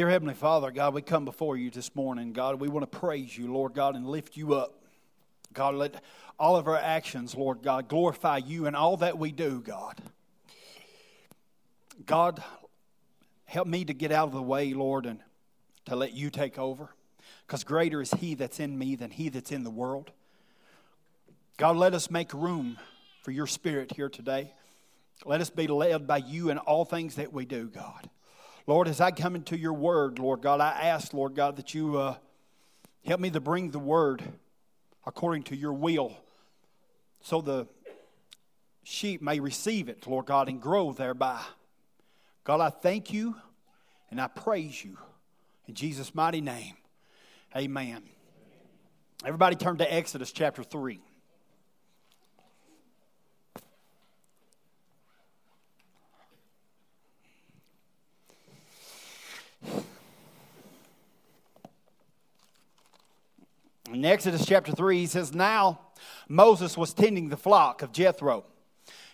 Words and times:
Dear 0.00 0.08
Heavenly 0.08 0.32
Father, 0.32 0.70
God, 0.70 0.94
we 0.94 1.02
come 1.02 1.26
before 1.26 1.58
you 1.58 1.70
this 1.70 1.94
morning. 1.94 2.32
God, 2.32 2.58
we 2.58 2.68
want 2.68 2.90
to 2.90 2.98
praise 2.98 3.36
you, 3.36 3.52
Lord 3.52 3.74
God, 3.74 3.96
and 3.96 4.06
lift 4.06 4.34
you 4.34 4.54
up. 4.54 4.82
God, 5.52 5.74
let 5.74 6.02
all 6.38 6.56
of 6.56 6.66
our 6.68 6.78
actions, 6.78 7.34
Lord 7.34 7.60
God, 7.62 7.86
glorify 7.86 8.38
you 8.38 8.64
in 8.64 8.74
all 8.74 8.96
that 8.96 9.18
we 9.18 9.30
do, 9.30 9.60
God. 9.60 10.00
God, 12.06 12.42
help 13.44 13.68
me 13.68 13.84
to 13.84 13.92
get 13.92 14.10
out 14.10 14.28
of 14.28 14.32
the 14.32 14.40
way, 14.40 14.72
Lord, 14.72 15.04
and 15.04 15.20
to 15.84 15.96
let 15.96 16.14
you 16.14 16.30
take 16.30 16.58
over. 16.58 16.88
Because 17.46 17.62
greater 17.62 18.00
is 18.00 18.10
He 18.12 18.32
that's 18.32 18.58
in 18.58 18.78
me 18.78 18.96
than 18.96 19.10
He 19.10 19.28
that's 19.28 19.52
in 19.52 19.64
the 19.64 19.70
world. 19.70 20.12
God, 21.58 21.76
let 21.76 21.92
us 21.92 22.10
make 22.10 22.32
room 22.32 22.78
for 23.20 23.32
your 23.32 23.46
Spirit 23.46 23.92
here 23.96 24.08
today. 24.08 24.54
Let 25.26 25.42
us 25.42 25.50
be 25.50 25.66
led 25.66 26.06
by 26.06 26.16
you 26.26 26.48
in 26.48 26.56
all 26.56 26.86
things 26.86 27.16
that 27.16 27.34
we 27.34 27.44
do, 27.44 27.66
God. 27.68 28.08
Lord, 28.70 28.86
as 28.86 29.00
I 29.00 29.10
come 29.10 29.34
into 29.34 29.58
your 29.58 29.72
word, 29.72 30.20
Lord 30.20 30.42
God, 30.42 30.60
I 30.60 30.70
ask, 30.70 31.12
Lord 31.12 31.34
God, 31.34 31.56
that 31.56 31.74
you 31.74 31.98
uh, 31.98 32.14
help 33.04 33.18
me 33.18 33.28
to 33.32 33.40
bring 33.40 33.72
the 33.72 33.80
word 33.80 34.22
according 35.04 35.42
to 35.42 35.56
your 35.56 35.72
will 35.72 36.16
so 37.20 37.40
the 37.40 37.66
sheep 38.84 39.22
may 39.22 39.40
receive 39.40 39.88
it, 39.88 40.06
Lord 40.06 40.26
God, 40.26 40.48
and 40.48 40.62
grow 40.62 40.92
thereby. 40.92 41.42
God, 42.44 42.60
I 42.60 42.70
thank 42.70 43.12
you 43.12 43.34
and 44.08 44.20
I 44.20 44.28
praise 44.28 44.84
you. 44.84 44.96
In 45.66 45.74
Jesus' 45.74 46.14
mighty 46.14 46.40
name, 46.40 46.76
amen. 47.56 48.04
Everybody 49.24 49.56
turn 49.56 49.78
to 49.78 49.92
Exodus 49.92 50.30
chapter 50.30 50.62
3. 50.62 51.00
In 64.00 64.06
Exodus 64.06 64.46
chapter 64.46 64.72
3, 64.72 65.00
he 65.00 65.06
says, 65.06 65.34
Now 65.34 65.78
Moses 66.26 66.74
was 66.74 66.94
tending 66.94 67.28
the 67.28 67.36
flock 67.36 67.82
of 67.82 67.92
Jethro, 67.92 68.46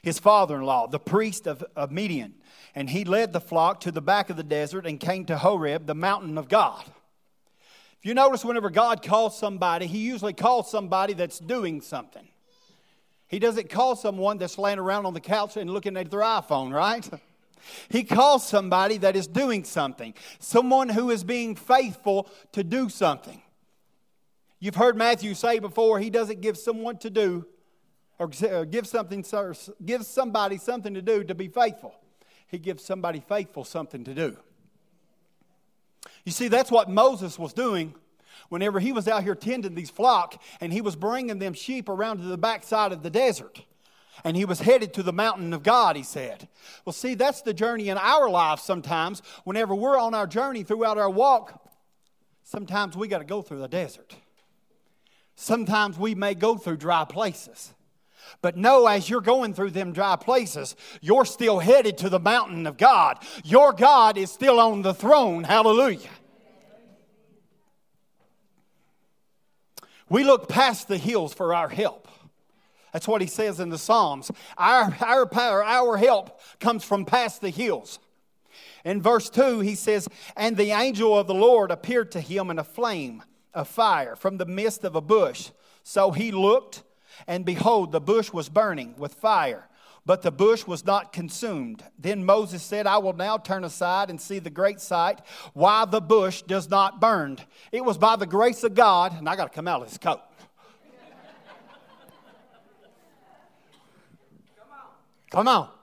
his 0.00 0.20
father 0.20 0.54
in 0.54 0.62
law, 0.62 0.86
the 0.86 1.00
priest 1.00 1.48
of, 1.48 1.64
of 1.74 1.90
Midian. 1.90 2.34
And 2.72 2.88
he 2.88 3.04
led 3.04 3.32
the 3.32 3.40
flock 3.40 3.80
to 3.80 3.90
the 3.90 4.00
back 4.00 4.30
of 4.30 4.36
the 4.36 4.44
desert 4.44 4.86
and 4.86 5.00
came 5.00 5.24
to 5.24 5.38
Horeb, 5.38 5.86
the 5.86 5.96
mountain 5.96 6.38
of 6.38 6.48
God. 6.48 6.84
If 7.98 8.06
you 8.06 8.14
notice, 8.14 8.44
whenever 8.44 8.70
God 8.70 9.02
calls 9.02 9.36
somebody, 9.36 9.88
he 9.88 9.98
usually 9.98 10.34
calls 10.34 10.70
somebody 10.70 11.14
that's 11.14 11.40
doing 11.40 11.80
something. 11.80 12.28
He 13.26 13.40
doesn't 13.40 13.68
call 13.68 13.96
someone 13.96 14.38
that's 14.38 14.56
laying 14.56 14.78
around 14.78 15.04
on 15.04 15.14
the 15.14 15.20
couch 15.20 15.56
and 15.56 15.68
looking 15.68 15.96
at 15.96 16.12
their 16.12 16.20
iPhone, 16.20 16.72
right? 16.72 17.10
He 17.88 18.04
calls 18.04 18.46
somebody 18.46 18.98
that 18.98 19.16
is 19.16 19.26
doing 19.26 19.64
something, 19.64 20.14
someone 20.38 20.88
who 20.88 21.10
is 21.10 21.24
being 21.24 21.56
faithful 21.56 22.28
to 22.52 22.62
do 22.62 22.88
something. 22.88 23.42
You've 24.58 24.76
heard 24.76 24.96
Matthew 24.96 25.34
say 25.34 25.58
before, 25.58 25.98
he 25.98 26.10
doesn't 26.10 26.40
give 26.40 26.56
someone 26.56 26.96
to 26.98 27.10
do 27.10 27.46
or 28.18 28.30
uh, 28.48 28.64
give 28.64 28.86
something 28.86 29.24
give 29.84 30.06
somebody 30.06 30.56
something 30.56 30.94
to 30.94 31.02
do 31.02 31.24
to 31.24 31.34
be 31.34 31.48
faithful. 31.48 31.94
He 32.46 32.58
gives 32.58 32.84
somebody 32.84 33.20
faithful 33.20 33.64
something 33.64 34.04
to 34.04 34.14
do. 34.14 34.38
You 36.24 36.32
see, 36.32 36.48
that's 36.48 36.70
what 36.70 36.88
Moses 36.88 37.38
was 37.38 37.52
doing 37.52 37.94
whenever 38.48 38.80
he 38.80 38.92
was 38.92 39.08
out 39.08 39.22
here 39.22 39.34
tending 39.34 39.74
these 39.74 39.90
flock 39.90 40.40
and 40.60 40.72
he 40.72 40.80
was 40.80 40.96
bringing 40.96 41.38
them 41.38 41.52
sheep 41.52 41.88
around 41.88 42.18
to 42.18 42.24
the 42.24 42.38
backside 42.38 42.92
of 42.92 43.02
the 43.02 43.10
desert. 43.10 43.62
And 44.24 44.36
he 44.36 44.46
was 44.46 44.60
headed 44.60 44.94
to 44.94 45.02
the 45.02 45.12
mountain 45.12 45.52
of 45.52 45.62
God, 45.62 45.94
he 45.94 46.02
said. 46.02 46.48
Well, 46.84 46.94
see, 46.94 47.14
that's 47.14 47.42
the 47.42 47.52
journey 47.52 47.90
in 47.90 47.98
our 47.98 48.30
lives 48.30 48.62
sometimes. 48.62 49.20
Whenever 49.44 49.74
we're 49.74 49.98
on 49.98 50.14
our 50.14 50.26
journey 50.26 50.62
throughout 50.62 50.96
our 50.96 51.10
walk, 51.10 51.62
sometimes 52.42 52.96
we 52.96 53.08
got 53.08 53.18
to 53.18 53.24
go 53.24 53.42
through 53.42 53.58
the 53.58 53.68
desert. 53.68 54.16
Sometimes 55.36 55.98
we 55.98 56.14
may 56.14 56.34
go 56.34 56.56
through 56.56 56.78
dry 56.78 57.04
places. 57.04 57.74
But 58.40 58.56
know 58.56 58.86
as 58.86 59.08
you're 59.08 59.20
going 59.20 59.54
through 59.54 59.70
them 59.70 59.92
dry 59.92 60.16
places, 60.16 60.74
you're 61.00 61.26
still 61.26 61.58
headed 61.58 61.98
to 61.98 62.08
the 62.08 62.18
mountain 62.18 62.66
of 62.66 62.76
God. 62.76 63.18
Your 63.44 63.72
God 63.72 64.18
is 64.18 64.30
still 64.30 64.58
on 64.58 64.82
the 64.82 64.94
throne. 64.94 65.44
Hallelujah. 65.44 66.10
We 70.08 70.24
look 70.24 70.48
past 70.48 70.88
the 70.88 70.98
hills 70.98 71.34
for 71.34 71.54
our 71.54 71.68
help. 71.68 72.08
That's 72.92 73.08
what 73.08 73.20
he 73.20 73.26
says 73.26 73.60
in 73.60 73.68
the 73.68 73.78
Psalms. 73.78 74.30
Our, 74.56 74.96
our 75.00 75.26
power, 75.26 75.62
our 75.62 75.96
help 75.96 76.40
comes 76.60 76.82
from 76.82 77.04
past 77.04 77.40
the 77.40 77.50
hills. 77.50 77.98
In 78.84 79.02
verse 79.02 79.28
2, 79.28 79.60
he 79.60 79.74
says, 79.74 80.08
And 80.36 80.56
the 80.56 80.70
angel 80.70 81.18
of 81.18 81.26
the 81.26 81.34
Lord 81.34 81.70
appeared 81.70 82.12
to 82.12 82.20
him 82.20 82.50
in 82.50 82.58
a 82.58 82.64
flame 82.64 83.22
of 83.56 83.66
fire 83.66 84.14
from 84.14 84.36
the 84.36 84.46
midst 84.46 84.84
of 84.84 84.94
a 84.94 85.00
bush. 85.00 85.50
So 85.82 86.12
he 86.12 86.30
looked, 86.30 86.84
and 87.26 87.44
behold, 87.44 87.90
the 87.90 88.00
bush 88.00 88.32
was 88.32 88.48
burning 88.48 88.94
with 88.98 89.14
fire, 89.14 89.66
but 90.04 90.22
the 90.22 90.30
bush 90.30 90.66
was 90.66 90.84
not 90.84 91.12
consumed. 91.12 91.82
Then 91.98 92.24
Moses 92.24 92.62
said, 92.62 92.86
I 92.86 92.98
will 92.98 93.14
now 93.14 93.38
turn 93.38 93.64
aside 93.64 94.10
and 94.10 94.20
see 94.20 94.38
the 94.38 94.50
great 94.50 94.80
sight, 94.80 95.20
why 95.54 95.86
the 95.86 96.02
bush 96.02 96.42
does 96.42 96.68
not 96.68 97.00
burn. 97.00 97.38
It 97.72 97.84
was 97.84 97.98
by 97.98 98.16
the 98.16 98.26
grace 98.26 98.62
of 98.62 98.74
God, 98.74 99.18
and 99.18 99.28
I 99.28 99.34
got 99.34 99.50
to 99.50 99.56
come 99.56 99.66
out 99.66 99.80
of 99.80 99.88
this 99.88 99.98
coat. 99.98 100.20
Come 104.60 104.68
on. 104.70 104.90
Come 105.30 105.48
on. 105.48 105.75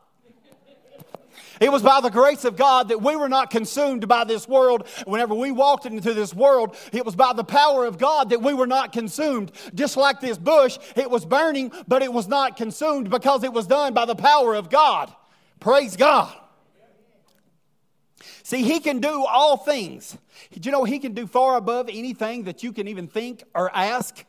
It 1.63 1.71
was 1.71 1.81
by 1.81 2.01
the 2.01 2.09
grace 2.09 2.43
of 2.43 2.57
God 2.57 2.89
that 2.89 3.01
we 3.01 3.15
were 3.15 3.29
not 3.29 3.49
consumed 3.49 4.05
by 4.05 4.25
this 4.25 4.49
world. 4.49 4.85
Whenever 5.05 5.33
we 5.33 5.49
walked 5.49 5.85
into 5.85 6.13
this 6.13 6.33
world, 6.33 6.75
it 6.91 7.05
was 7.05 7.15
by 7.15 7.31
the 7.31 7.45
power 7.45 7.85
of 7.85 7.97
God 7.97 8.31
that 8.31 8.41
we 8.41 8.53
were 8.53 8.67
not 8.67 8.91
consumed. 8.91 9.49
Just 9.73 9.95
like 9.95 10.19
this 10.19 10.37
bush, 10.37 10.77
it 10.97 11.09
was 11.09 11.25
burning, 11.25 11.71
but 11.87 12.03
it 12.03 12.11
was 12.11 12.27
not 12.27 12.57
consumed 12.57 13.09
because 13.09 13.45
it 13.45 13.53
was 13.53 13.65
done 13.65 13.93
by 13.93 14.03
the 14.03 14.13
power 14.13 14.55
of 14.55 14.69
God. 14.69 15.15
Praise 15.61 15.95
God. 15.95 16.35
See, 18.43 18.63
He 18.63 18.81
can 18.81 18.99
do 18.99 19.23
all 19.23 19.55
things. 19.55 20.17
Do 20.51 20.67
you 20.67 20.71
know 20.73 20.83
He 20.83 20.99
can 20.99 21.13
do 21.13 21.25
far 21.25 21.55
above 21.55 21.87
anything 21.87 22.43
that 22.43 22.61
you 22.61 22.73
can 22.73 22.89
even 22.89 23.07
think 23.07 23.41
or 23.55 23.73
ask? 23.73 24.25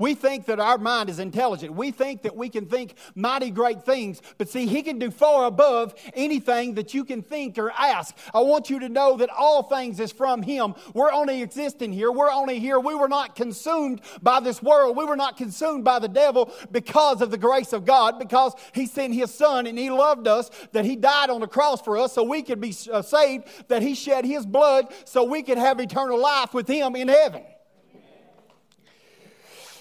We 0.00 0.14
think 0.14 0.46
that 0.46 0.58
our 0.58 0.78
mind 0.78 1.10
is 1.10 1.18
intelligent. 1.18 1.74
We 1.74 1.90
think 1.90 2.22
that 2.22 2.34
we 2.34 2.48
can 2.48 2.64
think 2.64 2.94
mighty 3.14 3.50
great 3.50 3.84
things. 3.84 4.22
But 4.38 4.48
see, 4.48 4.66
He 4.66 4.82
can 4.82 4.98
do 4.98 5.10
far 5.10 5.44
above 5.44 5.94
anything 6.14 6.74
that 6.74 6.94
you 6.94 7.04
can 7.04 7.22
think 7.22 7.58
or 7.58 7.70
ask. 7.70 8.16
I 8.32 8.40
want 8.40 8.70
you 8.70 8.80
to 8.80 8.88
know 8.88 9.18
that 9.18 9.28
all 9.28 9.62
things 9.62 10.00
is 10.00 10.10
from 10.10 10.40
Him. 10.40 10.74
We're 10.94 11.12
only 11.12 11.42
existing 11.42 11.92
here. 11.92 12.10
We're 12.10 12.32
only 12.32 12.58
here. 12.58 12.80
We 12.80 12.94
were 12.94 13.08
not 13.08 13.36
consumed 13.36 14.00
by 14.22 14.40
this 14.40 14.62
world. 14.62 14.96
We 14.96 15.04
were 15.04 15.16
not 15.16 15.36
consumed 15.36 15.84
by 15.84 15.98
the 15.98 16.08
devil 16.08 16.50
because 16.72 17.20
of 17.20 17.30
the 17.30 17.38
grace 17.38 17.74
of 17.74 17.84
God, 17.84 18.18
because 18.18 18.54
He 18.72 18.86
sent 18.86 19.12
His 19.12 19.32
Son 19.34 19.66
and 19.66 19.78
He 19.78 19.90
loved 19.90 20.26
us, 20.26 20.50
that 20.72 20.86
He 20.86 20.96
died 20.96 21.28
on 21.28 21.42
the 21.42 21.46
cross 21.46 21.82
for 21.82 21.98
us 21.98 22.14
so 22.14 22.22
we 22.22 22.40
could 22.40 22.60
be 22.60 22.74
uh, 22.90 23.02
saved, 23.02 23.44
that 23.68 23.82
He 23.82 23.94
shed 23.94 24.24
His 24.24 24.46
blood 24.46 24.86
so 25.04 25.24
we 25.24 25.42
could 25.42 25.58
have 25.58 25.78
eternal 25.78 26.18
life 26.18 26.54
with 26.54 26.68
Him 26.68 26.96
in 26.96 27.08
heaven. 27.08 27.42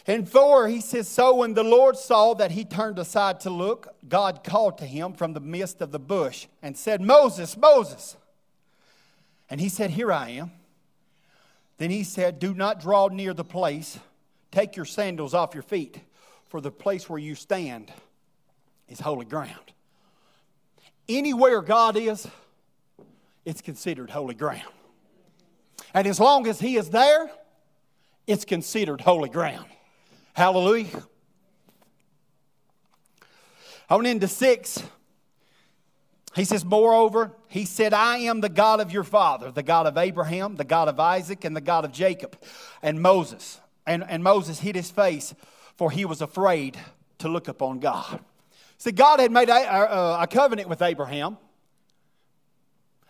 In 0.10 0.26
4, 0.26 0.70
he 0.70 0.82
says, 0.82 1.08
So 1.08 1.36
when 1.36 1.54
the 1.54 1.64
Lord 1.64 1.96
saw 1.96 2.34
that 2.34 2.50
he 2.50 2.66
turned 2.66 2.98
aside 2.98 3.40
to 3.42 3.52
look, 3.52 3.94
God 4.08 4.44
called 4.44 4.80
to 4.80 4.86
him 4.88 5.14
from 5.14 5.34
the 5.34 5.40
midst 5.40 5.82
of 5.82 5.92
the 5.92 6.00
bush 6.00 6.48
and 6.64 6.76
said, 6.76 7.00
Moses, 7.00 7.56
Moses. 7.56 8.18
And 9.52 9.62
he 9.62 9.70
said, 9.70 9.92
Here 9.92 10.12
I 10.12 10.30
am. 10.30 10.52
Then 11.78 11.92
he 11.92 12.04
said, 12.04 12.40
Do 12.40 12.56
not 12.56 12.82
draw 12.82 13.10
near 13.10 13.36
the 13.36 13.44
place. 13.44 14.00
Take 14.52 14.76
your 14.76 14.86
sandals 14.86 15.36
off 15.36 15.54
your 15.54 15.62
feet, 15.62 16.00
for 16.48 16.60
the 16.60 16.72
place 16.72 17.08
where 17.08 17.20
you 17.20 17.36
stand 17.36 17.94
is 18.88 19.00
holy 19.00 19.28
ground. 19.28 19.74
Anywhere 21.08 21.62
God 21.62 21.96
is, 21.96 22.28
it's 23.46 23.62
considered 23.62 24.10
holy 24.10 24.34
ground. 24.34 24.64
And 25.94 26.08
as 26.08 26.20
long 26.20 26.48
as 26.48 26.60
He 26.60 26.78
is 26.78 26.90
there, 26.90 27.30
it's 28.26 28.44
considered 28.44 29.02
holy 29.02 29.30
ground. 29.30 29.68
Hallelujah. 30.34 31.04
On 33.90 34.06
into 34.06 34.28
six. 34.28 34.84
He 36.36 36.46
says, 36.46 36.64
Moreover, 36.64 37.36
he 37.48 37.66
said, 37.66 37.94
I 37.94 38.20
am 38.20 38.42
the 38.42 38.50
God 38.50 38.80
of 38.80 38.92
your 38.92 39.04
father, 39.04 39.52
the 39.52 39.64
God 39.64 39.88
of 39.88 39.98
Abraham, 39.98 40.56
the 40.56 40.64
God 40.64 40.88
of 40.88 41.00
Isaac, 41.00 41.44
and 41.44 41.56
the 41.56 41.62
God 41.62 41.86
of 41.86 41.92
Jacob. 41.92 42.38
And 42.84 43.02
Moses, 43.02 43.60
and, 43.86 44.06
and 44.08 44.24
Moses 44.24 44.60
hid 44.60 44.76
his 44.76 44.92
face, 44.92 45.34
for 45.76 45.90
he 45.90 46.06
was 46.06 46.22
afraid 46.22 46.78
to 47.18 47.28
look 47.30 47.48
upon 47.48 47.80
God. 47.80 48.20
See, 48.78 48.92
God 48.92 49.20
had 49.20 49.32
made 49.32 49.50
a, 49.50 49.54
a, 49.54 50.24
a 50.24 50.28
covenant 50.28 50.70
with 50.70 50.82
Abraham, 50.82 51.38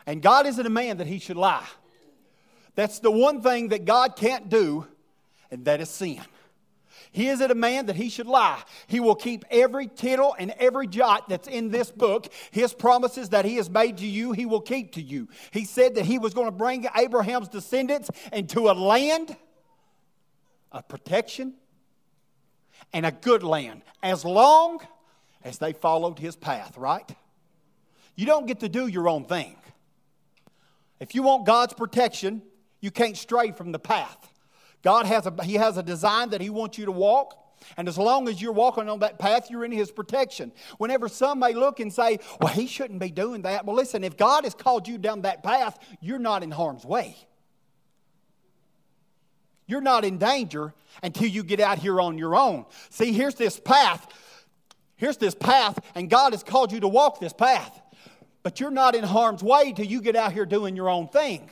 and 0.08 0.22
God 0.22 0.48
isn't 0.48 0.66
a 0.66 0.70
man 0.70 0.98
that 0.98 1.08
he 1.08 1.20
should 1.20 1.38
lie. 1.38 1.68
That's 2.76 3.00
the 3.00 3.12
one 3.12 3.42
thing 3.42 3.68
that 3.70 3.86
God 3.86 4.16
can't 4.16 4.50
do, 4.50 4.88
and 5.52 5.66
that 5.66 5.82
is 5.82 5.90
sin. 5.90 6.22
He 7.12 7.28
is 7.28 7.42
it 7.42 7.50
a 7.50 7.56
man 7.56 7.88
that 7.88 7.96
he 7.96 8.10
should 8.10 8.28
lie? 8.28 8.62
He 8.88 9.00
will 9.00 9.16
keep 9.16 9.44
every 9.50 9.88
tittle 9.88 10.36
and 10.38 10.52
every 10.60 10.88
jot 10.88 11.28
that's 11.28 11.48
in 11.48 11.70
this 11.70 11.92
book. 11.92 12.28
His 12.52 12.74
promises 12.74 13.30
that 13.30 13.46
he 13.46 13.56
has 13.56 13.70
made 13.70 13.98
to 13.98 14.06
you, 14.06 14.32
he 14.32 14.46
will 14.46 14.62
keep 14.62 14.94
to 14.94 15.02
you. 15.02 15.28
He 15.52 15.66
said 15.66 15.96
that 15.96 16.06
he 16.06 16.20
was 16.20 16.34
going 16.34 16.48
to 16.48 16.52
bring 16.52 16.86
Abraham's 16.96 17.48
descendants 17.48 18.12
into 18.32 18.70
a 18.70 18.74
land 18.74 19.36
of 20.72 20.88
protection 20.88 21.56
and 22.94 23.06
a 23.06 23.12
good 23.12 23.44
land 23.44 23.82
as 24.04 24.24
long 24.24 24.80
as 25.44 25.58
they 25.58 25.74
followed 25.74 26.20
his 26.20 26.36
path, 26.36 26.78
right? 26.78 27.10
You 28.16 28.26
don't 28.26 28.46
get 28.46 28.60
to 28.60 28.70
do 28.70 28.88
your 28.88 29.10
own 29.10 29.26
thing. 29.26 29.56
If 31.00 31.16
you 31.16 31.24
want 31.24 31.46
God's 31.46 31.74
protection, 31.74 32.44
you 32.82 32.92
can't 32.92 33.18
stray 33.18 33.52
from 33.52 33.72
the 33.72 33.80
path. 33.80 34.29
God 34.82 35.06
has 35.06 35.26
a, 35.26 35.44
he 35.44 35.56
has 35.56 35.78
a 35.78 35.84
design 35.84 36.30
that 36.30 36.42
He 36.42 36.50
wants 36.50 36.78
you 36.78 36.86
to 36.86 36.92
walk. 36.92 37.36
And 37.76 37.88
as 37.90 37.98
long 37.98 38.30
as 38.30 38.42
you're 38.42 38.54
walking 38.54 38.88
on 38.88 39.00
that 39.00 39.20
path, 39.20 39.52
you're 39.52 39.66
in 39.66 39.72
His 39.72 39.92
protection. 39.92 40.52
Whenever 40.78 41.10
some 41.10 41.40
may 41.40 41.54
look 41.54 41.80
and 41.80 41.92
say, 41.92 42.20
well, 42.40 42.54
he 42.54 42.68
shouldn't 42.68 43.00
be 43.00 43.12
doing 43.12 43.42
that. 43.42 43.66
Well, 43.66 43.76
listen, 43.76 44.04
if 44.04 44.16
God 44.16 44.46
has 44.46 44.54
called 44.54 44.88
you 44.88 44.98
down 44.98 45.24
that 45.24 45.44
path, 45.44 45.78
you're 46.00 46.20
not 46.20 46.42
in 46.42 46.52
harm's 46.52 46.86
way. 46.86 47.18
You're 49.68 49.82
not 49.82 50.06
in 50.06 50.18
danger 50.18 50.74
until 51.04 51.28
you 51.28 51.44
get 51.44 51.60
out 51.60 51.78
here 51.78 52.02
on 52.02 52.18
your 52.18 52.36
own. 52.36 52.66
See, 52.90 53.12
here's 53.12 53.36
this 53.36 53.60
path. 53.60 54.08
Here's 54.96 55.18
this 55.18 55.36
path, 55.36 55.80
and 55.96 56.10
God 56.10 56.34
has 56.34 56.44
called 56.44 56.72
you 56.72 56.80
to 56.80 56.88
walk 56.88 57.20
this 57.20 57.34
path. 57.34 57.80
But 58.42 58.60
you're 58.60 58.72
not 58.72 58.96
in 58.96 59.04
harm's 59.04 59.44
way 59.44 59.74
till 59.74 59.86
you 59.86 60.02
get 60.02 60.16
out 60.16 60.34
here 60.34 60.46
doing 60.46 60.76
your 60.76 60.90
own 60.90 61.08
thing. 61.08 61.50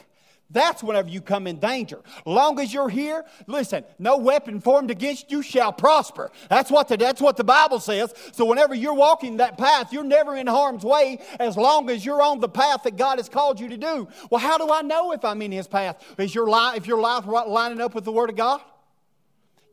That's 0.49 0.81
whenever 0.81 1.09
you 1.09 1.19
come 1.19 1.45
in 1.45 1.59
danger. 1.59 1.99
Long 2.25 2.59
as 2.59 2.73
you're 2.73 2.89
here, 2.89 3.25
listen, 3.47 3.83
no 3.99 4.17
weapon 4.17 4.61
formed 4.61 4.89
against 4.89 5.29
you 5.29 5.41
shall 5.41 5.73
prosper. 5.73 6.31
That's 6.49 6.71
what 6.71 6.87
the, 6.87 6.95
that's 6.95 7.21
what 7.21 7.35
the 7.35 7.43
Bible 7.43 7.81
says. 7.81 8.13
So 8.31 8.45
whenever 8.45 8.73
you're 8.73 8.93
walking 8.93 9.37
that 9.37 9.57
path, 9.57 9.91
you're 9.91 10.05
never 10.05 10.35
in 10.37 10.47
harm's 10.47 10.83
way 10.83 11.19
as 11.39 11.57
long 11.57 11.89
as 11.89 12.05
you're 12.05 12.21
on 12.21 12.39
the 12.39 12.47
path 12.47 12.83
that 12.83 12.95
God 12.95 13.19
has 13.19 13.27
called 13.27 13.59
you 13.59 13.67
to 13.69 13.77
do. 13.77 14.07
Well, 14.29 14.39
how 14.39 14.57
do 14.57 14.71
I 14.71 14.81
know 14.81 15.11
if 15.11 15.25
I'm 15.25 15.41
in 15.41 15.51
His 15.51 15.67
path? 15.67 16.01
Is 16.17 16.33
your 16.33 16.47
life, 16.47 16.77
if 16.77 16.87
your 16.87 17.01
life 17.01 17.25
lining 17.25 17.81
up 17.81 17.93
with 17.93 18.05
the 18.05 18.11
Word 18.13 18.29
of 18.29 18.37
God? 18.37 18.61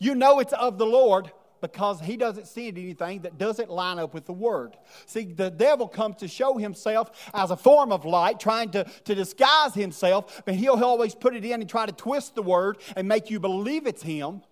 You 0.00 0.16
know 0.16 0.40
it's 0.40 0.52
of 0.52 0.76
the 0.76 0.86
Lord 0.86 1.30
because 1.64 1.98
he 1.98 2.18
doesn't 2.18 2.46
see 2.46 2.68
anything 2.68 3.20
that 3.20 3.38
doesn't 3.38 3.70
line 3.70 3.98
up 3.98 4.12
with 4.12 4.26
the 4.26 4.34
word. 4.34 4.76
See, 5.06 5.24
the 5.24 5.50
devil 5.50 5.88
comes 5.88 6.16
to 6.16 6.28
show 6.28 6.58
himself 6.58 7.30
as 7.32 7.50
a 7.50 7.56
form 7.56 7.90
of 7.90 8.04
light, 8.04 8.38
trying 8.38 8.68
to, 8.72 8.84
to 8.84 9.14
disguise 9.14 9.72
himself, 9.72 10.42
but 10.44 10.56
he'll 10.56 10.84
always 10.84 11.14
put 11.14 11.34
it 11.34 11.42
in 11.42 11.62
and 11.62 11.70
try 11.70 11.86
to 11.86 11.92
twist 11.92 12.34
the 12.34 12.42
word 12.42 12.76
and 12.96 13.08
make 13.08 13.30
you 13.30 13.40
believe 13.40 13.86
it's 13.86 14.02
him, 14.02 14.42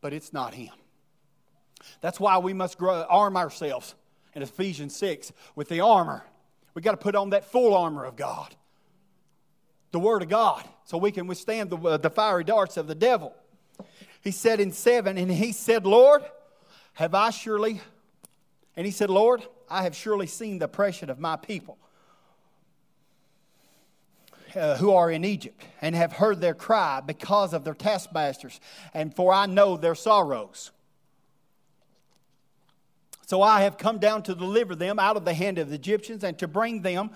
but 0.00 0.14
it's 0.14 0.32
not 0.32 0.54
him. 0.54 0.72
That's 2.00 2.18
why 2.18 2.38
we 2.38 2.54
must 2.54 2.78
grow, 2.78 3.02
arm 3.02 3.36
ourselves 3.36 3.94
in 4.34 4.40
Ephesians 4.40 4.96
6 4.96 5.30
with 5.54 5.68
the 5.68 5.80
armor. 5.80 6.24
we 6.72 6.80
got 6.80 6.92
to 6.92 6.96
put 6.96 7.14
on 7.14 7.30
that 7.30 7.44
full 7.44 7.74
armor 7.74 8.06
of 8.06 8.16
God, 8.16 8.56
the 9.90 9.98
Word 9.98 10.22
of 10.22 10.30
God, 10.30 10.64
so 10.86 10.96
we 10.96 11.12
can 11.12 11.26
withstand 11.26 11.68
the, 11.68 11.76
uh, 11.76 11.96
the 11.98 12.08
fiery 12.08 12.44
darts 12.44 12.78
of 12.78 12.86
the 12.86 12.94
devil 12.94 13.34
he 14.22 14.30
said 14.30 14.60
in 14.60 14.72
7, 14.72 15.18
and 15.18 15.30
he 15.30 15.52
said, 15.52 15.84
Lord, 15.84 16.22
have 16.94 17.14
I 17.14 17.30
surely, 17.30 17.80
and 18.76 18.86
he 18.86 18.92
said, 18.92 19.10
Lord, 19.10 19.42
I 19.68 19.82
have 19.82 19.96
surely 19.96 20.26
seen 20.26 20.58
the 20.58 20.66
oppression 20.66 21.10
of 21.10 21.18
my 21.18 21.36
people 21.36 21.78
uh, 24.54 24.76
who 24.76 24.92
are 24.92 25.10
in 25.10 25.24
Egypt, 25.24 25.62
and 25.80 25.94
have 25.94 26.12
heard 26.12 26.40
their 26.40 26.54
cry 26.54 27.00
because 27.04 27.52
of 27.52 27.64
their 27.64 27.74
taskmasters, 27.74 28.60
and 28.94 29.14
for 29.14 29.32
I 29.32 29.46
know 29.46 29.76
their 29.76 29.94
sorrows. 29.94 30.70
So 33.26 33.40
I 33.40 33.62
have 33.62 33.78
come 33.78 33.98
down 33.98 34.22
to 34.24 34.34
deliver 34.34 34.74
them 34.74 34.98
out 34.98 35.16
of 35.16 35.24
the 35.24 35.32
hand 35.32 35.58
of 35.58 35.70
the 35.70 35.76
Egyptians 35.76 36.22
and 36.22 36.38
to 36.38 36.46
bring 36.46 36.82
them 36.82 37.10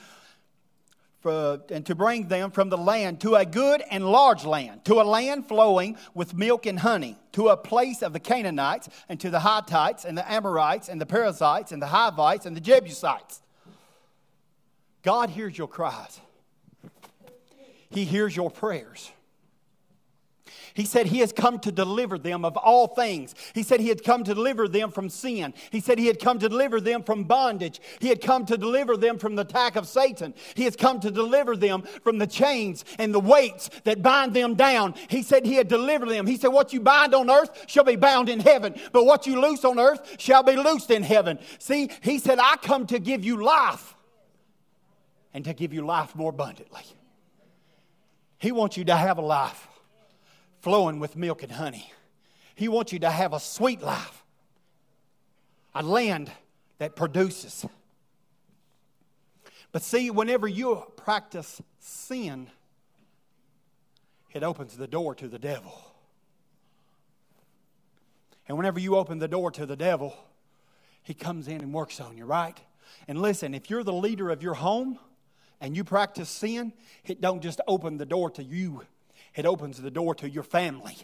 for, 1.27 1.61
and 1.71 1.85
to 1.87 1.97
bring 1.97 2.29
them 2.29 2.53
from 2.53 2.69
the 2.69 2.79
land 2.79 3.21
to 3.23 3.35
a 3.35 3.45
good 3.45 3.83
and 3.91 4.09
large 4.09 4.45
land, 4.45 4.85
to 4.85 5.01
a 5.01 5.03
land 5.03 5.49
flowing 5.49 5.97
with 6.15 6.35
milk 6.35 6.67
and 6.67 6.79
honey, 6.79 7.17
to 7.33 7.49
a 7.49 7.57
place 7.57 8.01
of 8.01 8.13
the 8.13 8.21
Canaanites, 8.21 8.89
and 9.09 9.19
to 9.19 9.29
the 9.29 9.41
Hittites, 9.41 10.05
and 10.05 10.17
the 10.17 10.31
Amorites, 10.31 10.89
and 10.89 11.01
the 11.01 11.07
Perizzites, 11.07 11.73
and 11.73 11.83
the 11.83 11.89
Hivites, 11.89 12.47
and 12.47 12.57
the 12.57 12.61
Jebusites. 12.61 13.43
God 15.03 15.31
hears 15.31 15.59
your 15.59 15.67
cries, 15.67 16.21
He 17.91 18.05
hears 18.05 18.37
your 18.37 18.49
prayers. 18.49 19.11
He 20.77 20.85
said 20.85 21.07
he 21.07 21.21
has 21.21 21.33
come 21.33 21.59
to 21.61 21.73
deliver 21.73 22.19
them 22.19 22.45
of 22.45 22.55
all 22.59 22.87
things. 22.87 23.35
He 23.55 23.63
said 23.63 23.81
he 23.81 23.89
had 23.89 24.05
come 24.05 24.23
to 24.25 24.35
deliver 24.35 24.69
them 24.69 24.91
from 24.91 25.09
sin. 25.09 25.55
He 25.71 25.81
said 25.81 25.99
he 25.99 26.07
had 26.07 26.21
come 26.21 26.39
to 26.39 26.51
deliver 26.51 26.83
them 26.83 27.03
from 27.03 27.25
bondage. 27.25 27.81
He 27.99 28.09
had 28.09 28.21
come 28.21 28.45
to 28.45 28.59
deliver 28.59 28.95
them 28.95 29.19
from 29.19 29.37
the 29.37 29.43
attack 29.43 29.77
of 29.77 29.89
Satan. 29.89 30.35
He 30.55 30.65
has 30.65 30.77
come 30.77 31.01
to 31.01 31.11
deliver 31.11 31.57
them 31.57 31.83
from 32.05 32.19
the 32.19 32.27
chains 32.27 32.85
and 32.99 33.15
the 33.15 33.21
weights 33.21 33.71
that 33.85 34.03
bind 34.03 34.35
them 34.35 34.55
down. 34.55 34.95
He 35.09 35.23
said 35.23 35.47
he 35.47 35.55
had 35.55 35.69
delivered 35.69 36.11
them. 36.11 36.27
He 36.27 36.37
said, 36.37 36.49
What 36.49 36.75
you 36.75 36.81
bind 36.81 37.15
on 37.15 37.31
earth 37.31 37.65
shall 37.67 37.85
be 37.85 37.97
bound 37.97 38.29
in 38.29 38.41
heaven, 38.41 38.75
but 38.93 39.07
what 39.07 39.27
you 39.27 39.41
loose 39.41 39.65
on 39.65 39.79
earth 39.79 40.17
shall 40.19 40.43
be 40.43 40.57
loosed 40.57 40.91
in 40.91 41.03
heaven. 41.03 41.39
See, 41.59 41.91
he 42.03 42.19
said, 42.19 42.39
I 42.39 42.57
come 42.57 42.87
to 42.89 42.99
give 42.99 43.25
you 43.25 43.43
life 43.43 43.95
and 45.33 45.43
to 45.47 45.55
give 45.55 45.73
you 45.73 45.87
life 45.87 46.15
more 46.15 46.31
abundantly. 46.31 46.83
He 48.37 48.53
wants 48.53 48.77
you 48.77 48.85
to 48.85 48.95
have 48.95 49.17
a 49.17 49.23
life 49.23 49.69
flowing 50.67 50.99
with 50.99 51.15
milk 51.15 51.45
and 51.45 51.53
honey. 51.53 51.93
He 52.57 52.67
wants 52.67 52.93
you 52.93 52.99
to 52.99 53.09
have 53.09 53.33
a 53.33 53.39
sweet 53.39 53.81
life, 53.81 54.25
a 55.77 55.81
land 55.81 56.29
that 56.79 56.97
produces. 56.97 57.65
But 59.71 59.83
see, 59.83 60.11
whenever 60.11 60.49
you 60.49 60.83
practice 60.97 61.63
sin, 61.79 62.49
it 64.33 64.43
opens 64.43 64.77
the 64.77 64.89
door 64.89 65.15
to 65.15 65.29
the 65.29 65.39
devil. 65.39 65.73
And 68.49 68.57
whenever 68.57 68.81
you 68.81 68.97
open 68.97 69.21
the 69.21 69.29
door 69.29 69.53
to 69.53 69.67
the 69.67 69.77
devil, 69.77 70.17
he 71.05 71.15
comes 71.15 71.47
in 71.47 71.61
and 71.61 71.73
works 71.73 72.01
on 72.01 72.17
you, 72.17 72.25
right? 72.25 72.61
And 73.07 73.23
listen, 73.23 73.55
if 73.55 73.71
you're 73.71 73.85
the 73.85 73.93
leader 73.93 74.31
of 74.31 74.43
your 74.43 74.55
home 74.55 74.99
and 75.61 75.77
you 75.77 75.85
practice 75.85 76.29
sin, 76.29 76.73
it 77.05 77.21
don't 77.21 77.41
just 77.41 77.61
open 77.69 77.99
the 77.99 78.05
door 78.05 78.31
to 78.31 78.43
you 78.43 78.83
it 79.37 79.47
opens 79.47 79.81
the 79.81 79.91
door 79.91 80.15
to 80.17 80.29
your 80.29 80.43
family. 80.43 80.97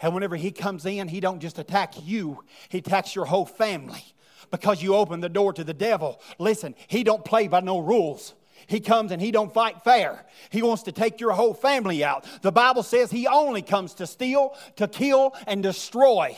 And 0.00 0.14
whenever 0.14 0.36
he 0.36 0.50
comes 0.50 0.86
in, 0.86 1.08
he 1.08 1.20
don't 1.20 1.40
just 1.40 1.58
attack 1.58 1.94
you, 2.04 2.44
he 2.68 2.78
attacks 2.78 3.14
your 3.14 3.24
whole 3.24 3.46
family 3.46 4.04
because 4.50 4.82
you 4.82 4.94
open 4.94 5.20
the 5.20 5.28
door 5.28 5.52
to 5.52 5.64
the 5.64 5.74
devil. 5.74 6.20
Listen, 6.38 6.74
he 6.86 7.04
don't 7.04 7.24
play 7.24 7.48
by 7.48 7.60
no 7.60 7.78
rules. 7.78 8.34
He 8.66 8.80
comes 8.80 9.12
and 9.12 9.22
he 9.22 9.30
don't 9.30 9.52
fight 9.52 9.82
fair. 9.82 10.26
He 10.50 10.62
wants 10.62 10.82
to 10.84 10.92
take 10.92 11.20
your 11.20 11.32
whole 11.32 11.54
family 11.54 12.04
out. 12.04 12.26
The 12.42 12.52
Bible 12.52 12.82
says 12.82 13.10
he 13.10 13.26
only 13.26 13.62
comes 13.62 13.94
to 13.94 14.06
steal, 14.06 14.54
to 14.76 14.88
kill 14.88 15.34
and 15.46 15.62
destroy. 15.62 16.36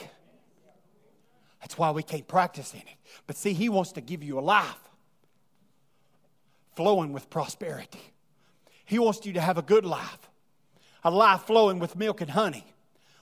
That's 1.61 1.77
why 1.77 1.91
we 1.91 2.03
can't 2.03 2.27
practice 2.27 2.73
in 2.73 2.81
it. 2.81 2.97
But 3.27 3.37
see, 3.37 3.53
he 3.53 3.69
wants 3.69 3.93
to 3.93 4.01
give 4.01 4.23
you 4.23 4.39
a 4.39 4.41
life 4.41 4.79
flowing 6.77 7.13
with 7.13 7.29
prosperity. 7.31 8.01
He 8.85 8.99
wants 8.99 9.27
you 9.27 9.35
to 9.35 9.41
have 9.41 9.59
a 9.59 9.63
good 9.63 9.85
life 9.85 10.30
a 11.05 11.11
life 11.11 11.43
flowing 11.43 11.79
with 11.79 11.97
milk 11.97 12.21
and 12.21 12.31
honey. 12.31 12.65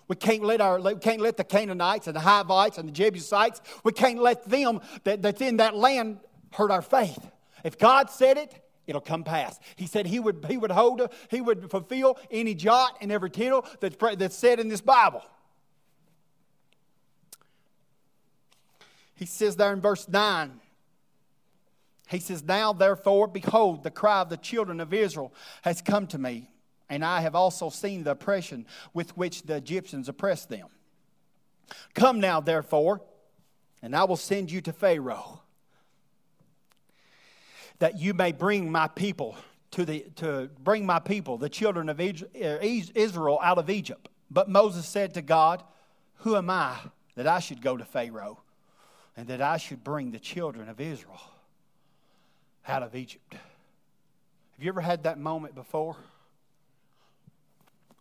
We 0.08 0.16
can't 0.16 0.42
let 0.42 0.60
our 0.60 0.80
we 0.80 0.96
can't 0.96 1.20
let 1.20 1.36
the 1.36 1.44
Canaanites 1.44 2.06
and 2.06 2.16
the 2.16 2.20
Hivites 2.20 2.78
and 2.78 2.88
the 2.88 2.92
Jebusites, 2.92 3.60
we 3.84 3.92
can't 3.92 4.20
let 4.20 4.48
them 4.48 4.80
that, 5.04 5.22
that's 5.22 5.40
in 5.40 5.58
that 5.58 5.74
land 5.74 6.20
hurt 6.52 6.70
our 6.70 6.82
faith. 6.82 7.30
If 7.62 7.78
God 7.78 8.10
said 8.10 8.38
it, 8.38 8.54
it'll 8.86 9.02
come 9.02 9.22
pass. 9.22 9.58
He 9.76 9.86
said 9.86 10.06
he 10.06 10.18
would 10.18 10.46
he 10.48 10.56
would 10.56 10.70
hold 10.70 11.02
he 11.30 11.40
would 11.40 11.70
fulfill 11.70 12.18
any 12.30 12.54
jot 12.54 12.96
and 13.00 13.12
every 13.12 13.30
tittle 13.30 13.66
that's, 13.80 13.96
that's 14.16 14.36
said 14.36 14.60
in 14.60 14.68
this 14.68 14.80
Bible. 14.80 15.22
He 19.14 19.26
says 19.26 19.56
there 19.56 19.72
in 19.72 19.80
verse 19.80 20.08
9, 20.08 20.60
he 22.08 22.20
says, 22.20 22.44
Now 22.44 22.72
therefore, 22.72 23.26
behold, 23.26 23.82
the 23.82 23.90
cry 23.90 24.20
of 24.20 24.30
the 24.30 24.36
children 24.36 24.80
of 24.80 24.94
Israel 24.94 25.34
has 25.62 25.82
come 25.82 26.06
to 26.08 26.18
me 26.18 26.48
and 26.88 27.04
I 27.04 27.20
have 27.20 27.34
also 27.34 27.70
seen 27.70 28.04
the 28.04 28.12
oppression 28.12 28.66
with 28.94 29.16
which 29.16 29.42
the 29.42 29.56
Egyptians 29.56 30.08
oppressed 30.08 30.48
them. 30.48 30.68
Come 31.94 32.20
now, 32.20 32.40
therefore, 32.40 33.02
and 33.82 33.94
I 33.94 34.04
will 34.04 34.16
send 34.16 34.50
you 34.50 34.60
to 34.62 34.72
Pharaoh, 34.72 35.42
that 37.78 37.98
you 37.98 38.14
may 38.14 38.32
bring 38.32 38.72
my 38.72 38.88
people 38.88 39.36
to 39.72 39.84
the 39.84 40.00
to 40.16 40.50
bring 40.60 40.86
my 40.86 40.98
people, 40.98 41.36
the 41.36 41.48
children 41.48 41.88
of 41.88 42.00
uh, 42.00 42.04
Israel, 42.34 43.38
out 43.42 43.58
of 43.58 43.68
Egypt. 43.68 44.08
But 44.30 44.48
Moses 44.48 44.86
said 44.86 45.14
to 45.14 45.22
God, 45.22 45.62
Who 46.18 46.36
am 46.36 46.50
I 46.50 46.76
that 47.14 47.26
I 47.26 47.38
should 47.38 47.60
go 47.60 47.76
to 47.76 47.84
Pharaoh, 47.84 48.40
and 49.16 49.26
that 49.28 49.42
I 49.42 49.58
should 49.58 49.84
bring 49.84 50.10
the 50.10 50.18
children 50.18 50.68
of 50.68 50.80
Israel 50.80 51.20
out 52.66 52.82
of 52.82 52.94
Egypt? 52.96 53.32
Have 53.32 54.64
you 54.64 54.68
ever 54.70 54.80
had 54.80 55.04
that 55.04 55.18
moment 55.18 55.54
before? 55.54 55.96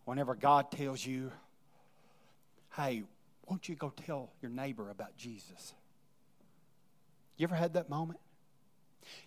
Whenever 0.08 0.34
God 0.34 0.70
tells 0.70 1.04
you, 1.04 1.30
hey, 2.74 3.02
won't 3.46 3.68
you 3.68 3.74
go 3.74 3.92
tell 4.06 4.30
your 4.40 4.50
neighbor 4.50 4.88
about 4.88 5.14
Jesus? 5.18 5.74
You 7.36 7.44
ever 7.44 7.54
had 7.54 7.74
that 7.74 7.90
moment? 7.90 8.18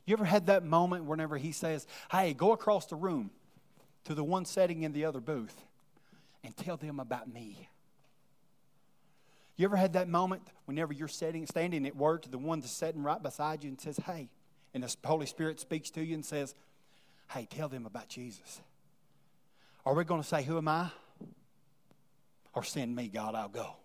You 0.07 0.13
ever 0.13 0.25
had 0.25 0.47
that 0.47 0.63
moment 0.63 1.05
whenever 1.05 1.38
he 1.38 1.51
says, 1.51 1.85
Hey, 2.11 2.33
go 2.33 2.51
across 2.51 2.88
the 2.88 2.95
room 2.95 3.29
to 4.05 4.15
the 4.15 4.23
one 4.23 4.43
sitting 4.43 4.81
in 4.81 4.91
the 4.91 5.05
other 5.05 5.19
booth 5.19 5.55
and 6.43 6.57
tell 6.57 6.77
them 6.77 7.00
about 7.00 7.31
me? 7.31 7.69
You 9.57 9.65
ever 9.65 9.77
had 9.77 9.93
that 9.93 10.07
moment 10.07 10.41
whenever 10.65 10.93
you're 10.93 11.07
sitting, 11.07 11.45
standing 11.45 11.85
at 11.85 11.95
work 11.95 12.23
to 12.23 12.29
the 12.29 12.39
one 12.39 12.59
that's 12.59 12.71
sitting 12.71 13.03
right 13.03 13.21
beside 13.21 13.63
you 13.63 13.69
and 13.69 13.79
says, 13.79 13.97
Hey, 14.07 14.29
and 14.73 14.83
the 14.83 14.95
Holy 15.05 15.27
Spirit 15.27 15.59
speaks 15.59 15.91
to 15.91 16.03
you 16.03 16.15
and 16.15 16.25
says, 16.25 16.55
Hey, 17.29 17.47
tell 17.47 17.69
them 17.69 17.85
about 17.85 18.07
Jesus? 18.07 18.61
Are 19.85 19.93
we 19.93 20.03
going 20.03 20.21
to 20.21 20.27
say, 20.27 20.43
Who 20.43 20.57
am 20.57 20.67
I? 20.67 20.89
Or 22.53 22.63
send 22.63 22.95
me, 22.95 23.07
God, 23.07 23.35
I'll 23.35 23.50
go. 23.50 23.75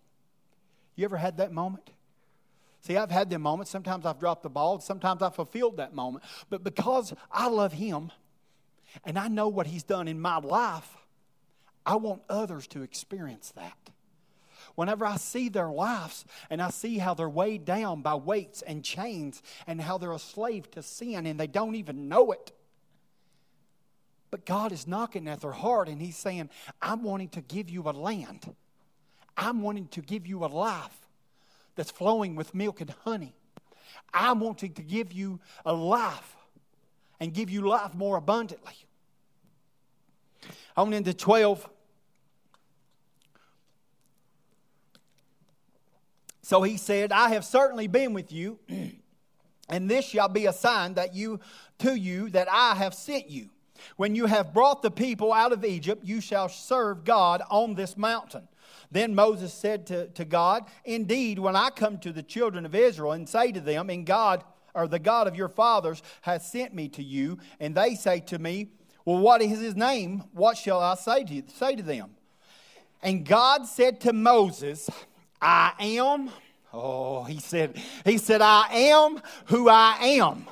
You 0.96 1.04
ever 1.04 1.16
had 1.16 1.36
that 1.38 1.52
moment? 1.52 1.90
See, 2.80 2.96
I've 2.96 3.10
had 3.10 3.30
them 3.30 3.42
moments. 3.42 3.70
Sometimes 3.70 4.06
I've 4.06 4.18
dropped 4.18 4.42
the 4.42 4.50
ball, 4.50 4.80
sometimes 4.80 5.22
I've 5.22 5.34
fulfilled 5.34 5.78
that 5.78 5.94
moment. 5.94 6.24
But 6.50 6.64
because 6.64 7.14
I 7.30 7.48
love 7.48 7.72
Him 7.72 8.12
and 9.04 9.18
I 9.18 9.28
know 9.28 9.48
what 9.48 9.66
He's 9.66 9.82
done 9.82 10.08
in 10.08 10.20
my 10.20 10.38
life, 10.38 10.96
I 11.84 11.96
want 11.96 12.22
others 12.28 12.66
to 12.68 12.82
experience 12.82 13.52
that. 13.56 13.76
Whenever 14.74 15.06
I 15.06 15.16
see 15.16 15.48
their 15.48 15.70
lives 15.70 16.24
and 16.50 16.60
I 16.60 16.70
see 16.70 16.98
how 16.98 17.14
they're 17.14 17.28
weighed 17.28 17.64
down 17.64 18.02
by 18.02 18.14
weights 18.14 18.62
and 18.62 18.84
chains 18.84 19.42
and 19.66 19.80
how 19.80 19.96
they're 19.96 20.12
a 20.12 20.18
slave 20.18 20.70
to 20.72 20.82
sin 20.82 21.26
and 21.26 21.40
they 21.40 21.46
don't 21.46 21.76
even 21.76 22.08
know 22.08 22.32
it. 22.32 22.52
But 24.36 24.44
God 24.44 24.70
is 24.70 24.86
knocking 24.86 25.28
at 25.28 25.40
their 25.40 25.50
heart 25.50 25.88
and 25.88 25.98
He's 25.98 26.18
saying, 26.18 26.50
I'm 26.82 27.02
wanting 27.02 27.30
to 27.30 27.40
give 27.40 27.70
you 27.70 27.84
a 27.84 27.92
land. 27.92 28.54
I'm 29.34 29.62
wanting 29.62 29.88
to 29.88 30.02
give 30.02 30.26
you 30.26 30.44
a 30.44 30.46
life 30.46 31.08
that's 31.74 31.90
flowing 31.90 32.36
with 32.36 32.54
milk 32.54 32.82
and 32.82 32.90
honey. 33.04 33.34
I'm 34.12 34.40
wanting 34.40 34.74
to 34.74 34.82
give 34.82 35.10
you 35.10 35.40
a 35.64 35.72
life 35.72 36.36
and 37.18 37.32
give 37.32 37.48
you 37.48 37.66
life 37.66 37.94
more 37.94 38.18
abundantly. 38.18 38.74
On 40.76 40.92
into 40.92 41.14
12. 41.14 41.66
So 46.42 46.60
he 46.60 46.76
said, 46.76 47.10
I 47.10 47.30
have 47.30 47.46
certainly 47.46 47.86
been 47.86 48.12
with 48.12 48.30
you, 48.30 48.58
and 49.70 49.88
this 49.90 50.04
shall 50.04 50.28
be 50.28 50.44
a 50.44 50.52
sign 50.52 50.92
that 50.92 51.14
you 51.14 51.40
to 51.78 51.94
you 51.94 52.28
that 52.30 52.48
I 52.50 52.74
have 52.74 52.92
sent 52.92 53.30
you. 53.30 53.48
When 53.96 54.14
you 54.14 54.26
have 54.26 54.54
brought 54.54 54.82
the 54.82 54.90
people 54.90 55.32
out 55.32 55.52
of 55.52 55.64
Egypt, 55.64 56.04
you 56.04 56.20
shall 56.20 56.48
serve 56.48 57.04
God 57.04 57.42
on 57.50 57.74
this 57.74 57.96
mountain. 57.96 58.48
Then 58.90 59.14
Moses 59.14 59.52
said 59.52 59.86
to, 59.88 60.08
to 60.08 60.24
God, 60.24 60.64
Indeed, 60.84 61.38
when 61.38 61.56
I 61.56 61.70
come 61.70 61.98
to 61.98 62.12
the 62.12 62.22
children 62.22 62.64
of 62.64 62.74
Israel 62.74 63.12
and 63.12 63.28
say 63.28 63.52
to 63.52 63.60
them, 63.60 63.90
In 63.90 64.04
God, 64.04 64.44
or 64.74 64.86
the 64.86 64.98
God 64.98 65.26
of 65.26 65.36
your 65.36 65.48
fathers 65.48 66.02
has 66.22 66.46
sent 66.46 66.74
me 66.74 66.88
to 66.90 67.02
you, 67.02 67.38
and 67.58 67.74
they 67.74 67.94
say 67.94 68.20
to 68.20 68.38
me, 68.38 68.68
Well, 69.04 69.18
what 69.18 69.42
is 69.42 69.60
his 69.60 69.74
name? 69.74 70.24
What 70.32 70.56
shall 70.56 70.80
I 70.80 70.94
say 70.94 71.24
to, 71.24 71.34
you, 71.34 71.42
say 71.48 71.76
to 71.76 71.82
them? 71.82 72.10
And 73.02 73.24
God 73.24 73.66
said 73.66 74.00
to 74.02 74.12
Moses, 74.12 74.88
I 75.40 75.72
am. 75.78 76.30
Oh, 76.72 77.24
he 77.24 77.40
said, 77.40 77.80
he 78.04 78.18
said, 78.18 78.42
I 78.42 78.66
am 78.70 79.20
who 79.46 79.68
I 79.68 79.96
am. 80.00 80.46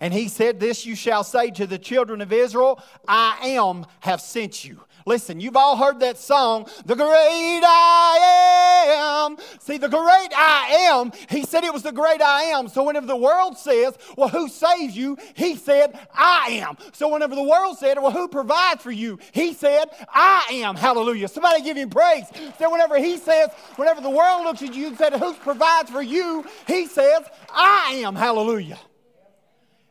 And 0.00 0.14
he 0.14 0.28
said, 0.28 0.60
This 0.60 0.86
you 0.86 0.94
shall 0.94 1.24
say 1.24 1.50
to 1.52 1.66
the 1.66 1.78
children 1.78 2.20
of 2.20 2.32
Israel, 2.32 2.82
I 3.06 3.38
am 3.42 3.86
have 4.00 4.20
sent 4.20 4.64
you. 4.64 4.80
Listen, 5.08 5.40
you've 5.40 5.56
all 5.56 5.76
heard 5.78 6.00
that 6.00 6.18
song, 6.18 6.68
The 6.84 6.94
Great 6.94 7.62
I 7.64 9.26
Am. 9.26 9.36
See, 9.58 9.78
the 9.78 9.88
great 9.88 10.32
I 10.36 10.90
am, 10.90 11.12
he 11.30 11.44
said 11.44 11.64
it 11.64 11.72
was 11.72 11.82
the 11.82 11.92
great 11.92 12.20
I 12.20 12.42
am. 12.42 12.68
So 12.68 12.84
whenever 12.84 13.06
the 13.06 13.16
world 13.16 13.56
says, 13.56 13.96
Well, 14.18 14.28
who 14.28 14.48
saves 14.48 14.94
you? 14.94 15.16
He 15.34 15.56
said, 15.56 15.98
I 16.12 16.60
am. 16.62 16.76
So 16.92 17.08
whenever 17.08 17.34
the 17.34 17.42
world 17.42 17.78
said, 17.78 17.98
Well, 17.98 18.10
who 18.10 18.28
provides 18.28 18.82
for 18.82 18.90
you? 18.90 19.18
He 19.32 19.54
said, 19.54 19.86
I 20.12 20.46
am. 20.50 20.76
Hallelujah. 20.76 21.28
Somebody 21.28 21.62
give 21.62 21.78
him 21.78 21.88
praise. 21.88 22.26
So 22.58 22.70
whenever 22.70 22.98
he 22.98 23.16
says, 23.16 23.48
whenever 23.76 24.02
the 24.02 24.10
world 24.10 24.44
looks 24.44 24.62
at 24.62 24.74
you 24.74 24.88
and 24.88 24.98
said, 24.98 25.14
Who 25.14 25.32
provides 25.34 25.90
for 25.90 26.02
you? 26.02 26.44
He 26.66 26.86
says, 26.86 27.22
I 27.50 28.02
am. 28.04 28.14
Hallelujah. 28.14 28.78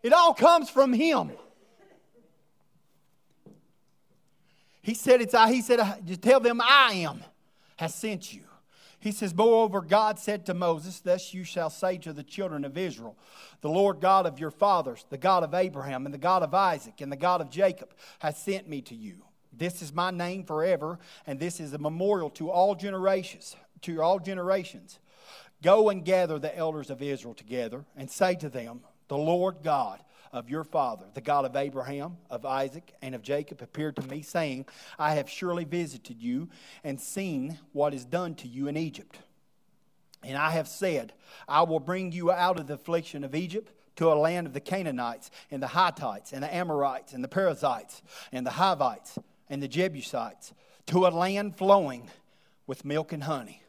It 0.04 0.14
all 0.14 0.34
comes 0.34 0.70
from 0.70 0.94
him. 0.94 1.32
He 4.82 4.94
said, 4.94 5.22
it's 5.22 5.34
I. 5.34 5.52
He 5.52 5.62
said, 5.62 5.80
just 6.06 6.22
tell 6.22 6.40
them 6.40 6.62
I 6.62 6.94
am 7.06 7.24
has 7.78 7.94
sent 7.94 8.34
you. 8.34 8.42
He 9.00 9.12
says, 9.12 9.34
Moreover, 9.34 9.82
God 9.82 10.18
said 10.18 10.46
to 10.48 10.54
Moses, 10.54 11.00
Thus 11.00 11.34
you 11.34 11.44
shall 11.44 11.70
say 11.70 11.98
to 12.00 12.14
the 12.14 12.24
children 12.24 12.66
of 12.66 12.78
Israel, 12.78 13.16
The 13.62 13.70
Lord 13.70 14.02
God 14.02 14.26
of 14.26 14.40
your 14.40 14.52
fathers, 14.52 15.06
the 15.10 15.18
God 15.18 15.44
of 15.44 15.54
Abraham, 15.54 16.06
and 16.06 16.14
the 16.14 16.20
God 16.20 16.42
of 16.42 16.54
Isaac, 16.54 17.00
and 17.00 17.12
the 17.12 17.18
God 17.18 17.40
of 17.40 17.50
Jacob, 17.50 17.94
has 18.20 18.38
sent 18.38 18.68
me 18.68 18.82
to 18.84 18.96
you. 18.96 19.24
This 19.54 19.82
is 19.82 19.94
my 19.94 20.12
name 20.12 20.44
forever, 20.44 21.00
and 21.26 21.40
this 21.40 21.60
is 21.60 21.74
a 21.74 21.78
memorial 21.78 22.30
to 22.32 22.50
all 22.50 22.76
generations, 22.76 23.56
to 23.82 24.02
all 24.02 24.20
generations. 24.20 25.00
Go 25.62 25.90
and 25.90 26.04
gather 26.04 26.40
the 26.40 26.56
elders 26.56 26.90
of 26.90 27.02
Israel 27.02 27.34
together, 27.34 27.86
and 27.96 28.10
say 28.10 28.36
to 28.36 28.50
them, 28.50 28.82
The 29.08 29.18
Lord 29.18 29.58
God 29.64 30.02
of 30.34 30.50
your 30.50 30.64
father, 30.64 31.06
the 31.14 31.22
God 31.22 31.46
of 31.46 31.56
Abraham, 31.56 32.18
of 32.30 32.46
Isaac, 32.46 32.94
and 33.02 33.16
of 33.16 33.22
Jacob, 33.22 33.62
appeared 33.62 33.96
to 33.96 34.08
me, 34.08 34.22
saying, 34.22 34.66
I 35.00 35.16
have 35.16 35.30
surely 35.30 35.64
visited 35.64 36.22
you 36.22 36.50
and 36.84 37.00
seen 37.00 37.60
what 37.72 37.94
is 37.94 38.06
done 38.06 38.36
to 38.36 38.48
you 38.48 38.68
in 38.68 38.76
Egypt. 38.76 39.18
And 40.24 40.38
I 40.38 40.52
have 40.52 40.68
said, 40.68 41.14
I 41.48 41.62
will 41.62 41.80
bring 41.80 42.12
you 42.12 42.32
out 42.32 42.60
of 42.60 42.68
the 42.68 42.74
affliction 42.74 43.24
of 43.24 43.36
Egypt 43.36 43.72
to 43.96 44.12
a 44.12 44.16
land 44.16 44.46
of 44.46 44.54
the 44.54 44.60
Canaanites, 44.60 45.32
and 45.50 45.62
the 45.62 45.68
Hittites, 45.68 46.32
and 46.32 46.44
the 46.44 46.54
Amorites, 46.54 47.14
and 47.14 47.24
the 47.24 47.28
Perizzites, 47.28 48.04
and 48.32 48.46
the 48.46 48.52
Hivites, 48.52 49.18
and 49.50 49.64
the 49.64 49.68
Jebusites, 49.68 50.54
to 50.88 51.08
a 51.08 51.10
land 51.10 51.58
flowing 51.58 52.08
with 52.68 52.86
milk 52.86 53.12
and 53.12 53.24
honey. 53.24 53.64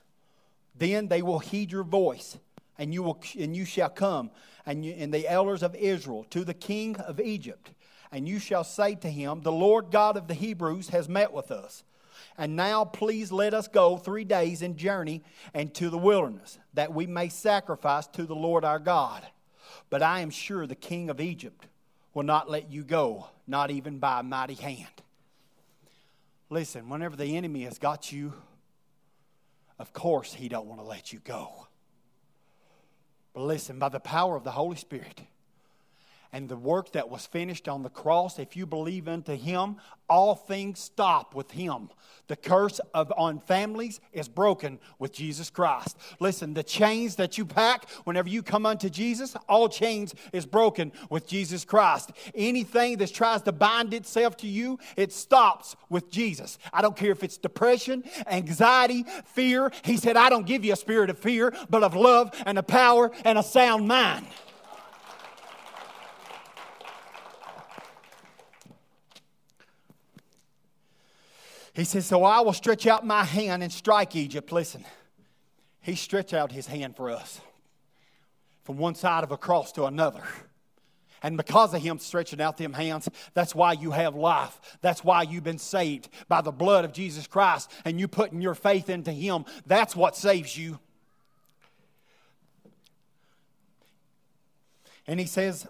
Then 0.77 1.09
they 1.09 1.23
will 1.23 1.39
heed 1.39 1.73
your 1.73 1.83
voice, 1.83 2.37
and 2.77 2.93
you, 2.93 3.03
will, 3.03 3.19
and 3.39 3.57
you 3.57 3.65
shall 3.65 3.89
come 3.89 4.31
and, 4.69 4.85
you, 4.85 4.93
and 4.99 5.13
the 5.13 5.27
elders 5.27 5.63
of 5.63 5.75
Israel 5.75 6.27
to 6.29 6.45
the 6.45 6.53
king 6.53 6.97
of 6.97 7.19
Egypt. 7.19 7.71
And 8.13 8.29
you 8.29 8.39
shall 8.39 8.65
say 8.65 8.95
to 8.97 9.09
him, 9.11 9.41
The 9.41 9.51
Lord 9.51 9.91
God 9.91 10.19
of 10.19 10.29
the 10.29 10.35
Hebrews 10.35 10.91
has 10.91 11.09
met 11.09 11.33
with 11.33 11.51
us. 11.51 11.85
And 12.37 12.55
now 12.55 12.85
please 12.85 13.33
let 13.33 13.55
us 13.55 13.67
go 13.67 13.97
three 13.97 14.25
days 14.25 14.61
in 14.61 14.77
journey 14.77 15.23
and 15.55 15.73
to 15.75 15.89
the 15.89 15.97
wilderness, 15.97 16.59
that 16.75 16.93
we 16.93 17.07
may 17.07 17.31
sacrifice 17.31 18.07
to 18.09 18.25
the 18.25 18.35
Lord 18.35 18.63
our 18.63 18.79
God. 18.79 19.27
But 19.89 20.03
I 20.03 20.21
am 20.21 20.29
sure 20.29 20.67
the 20.67 20.75
king 20.75 21.09
of 21.09 21.19
Egypt 21.19 21.67
will 22.13 22.23
not 22.23 22.51
let 22.51 22.71
you 22.71 22.85
go, 22.85 23.27
not 23.47 23.71
even 23.71 23.99
by 23.99 24.21
a 24.21 24.23
mighty 24.23 24.55
hand. 24.55 24.87
Listen, 26.51 26.91
whenever 26.91 27.17
the 27.17 27.39
enemy 27.39 27.63
has 27.63 27.79
got 27.79 28.13
you, 28.13 28.35
of 29.79 29.95
course 29.95 30.35
he 30.35 30.49
don't 30.51 30.67
want 30.67 30.81
to 30.81 30.87
let 30.87 31.11
you 31.11 31.21
go. 31.21 31.68
But 33.35 33.43
listen, 33.43 33.79
by 33.79 33.89
the 33.89 34.01
power 34.01 34.37
of 34.37 34.45
the 34.45 34.53
Holy 34.53 34.77
Spirit 34.77 35.23
and 36.33 36.49
the 36.49 36.57
work 36.57 36.93
that 36.93 37.09
was 37.09 37.27
finished 37.27 37.69
on 37.69 37.83
the 37.83 37.89
cross, 37.89 38.39
if 38.39 38.57
you 38.57 38.67
believe 38.67 39.09
unto 39.09 39.35
Him, 39.35 39.77
all 40.09 40.35
things 40.35 40.79
stop 40.79 41.35
with 41.35 41.51
Him. 41.51 41.89
The 42.29 42.37
curse 42.37 42.79
of 42.93 43.13
on 43.17 43.41
families 43.41 44.01
is 44.13 44.29
broken 44.29 44.79
with 44.99 45.13
Jesus 45.13 45.49
Christ. 45.49 45.97
Listen, 46.21 46.53
the 46.53 46.63
chains 46.63 47.17
that 47.17 47.39
you 47.39 47.47
pack 47.47 47.89
whenever 48.05 48.29
you 48.29 48.43
come 48.43 48.67
unto 48.67 48.91
Jesus, 48.91 49.35
all 49.49 49.69
chains 49.69 50.15
is 50.33 50.45
broken 50.45 50.93
with 51.09 51.27
Jesus 51.27 51.65
Christ. 51.65 52.13
Anything 52.35 52.99
that 52.99 53.13
tries 53.15 53.43
to 53.43 53.53
bind 53.53 53.95
itself 53.95 54.37
to 54.39 54.47
you, 54.47 54.79
it 54.97 55.13
stops 55.13 55.77
with 55.89 56.11
Jesus. 56.11 56.59
I 56.73 56.83
don't 56.83 56.97
care 56.97 57.13
if 57.13 57.25
it's 57.25 57.39
depression, 57.39 58.05
anxiety, 58.27 59.05
fear. 59.25 59.73
He 59.83 59.97
said, 59.97 60.17
I 60.19 60.29
don't 60.29 60.47
give 60.47 60.65
you 60.65 60.75
a 60.75 60.77
spirit 60.77 61.09
of 61.09 61.19
fear, 61.19 61.55
but 61.71 61.83
of 61.83 61.97
love 61.97 62.31
and 62.45 62.59
a 62.59 62.63
power 62.63 63.11
and 63.25 63.39
a 63.39 63.43
sound 63.43 63.89
mind. 63.89 64.27
He 71.79 71.85
says, 71.85 72.07
So 72.07 72.25
I 72.25 72.41
will 72.41 72.53
stretch 72.53 72.89
out 72.89 73.07
my 73.07 73.23
hand 73.23 73.63
and 73.63 73.73
strike 73.73 74.17
Egypt. 74.17 74.51
Listen, 74.51 74.85
he 75.81 75.95
stretched 75.95 76.35
out 76.35 76.51
his 76.51 76.67
hand 76.67 76.97
for 76.97 77.09
us 77.09 77.41
from 78.65 78.79
one 78.79 78.97
side 78.97 79.23
of 79.23 79.31
a 79.31 79.37
cross 79.37 79.71
to 79.73 79.85
another. 79.85 80.25
And 81.23 81.37
because 81.37 81.73
of 81.75 81.81
him 81.81 82.01
stretching 82.01 82.41
out 82.41 82.57
them 82.57 82.73
hands, 82.73 83.09
that's 83.33 83.55
why 83.55 83.75
you 83.75 83.93
have 83.93 84.17
life. 84.17 84.77
That's 84.81 85.05
why 85.05 85.23
you've 85.23 85.45
been 85.45 85.59
saved 85.59 86.09
by 86.27 86.41
the 86.41 86.51
blood 86.51 86.85
of 86.85 86.93
Jesus 86.93 87.29
Christ 87.29 87.71
and 87.85 88.01
you 88.01 88.09
putting 88.09 88.41
your 88.41 88.57
faith 88.57 88.91
into 88.91 89.13
him. 89.13 89.45
That's 89.65 89.95
what 89.95 90.17
saves 90.17 90.57
you. 90.57 90.81
And 95.07 95.21
he 95.21 95.27
says, 95.27 95.69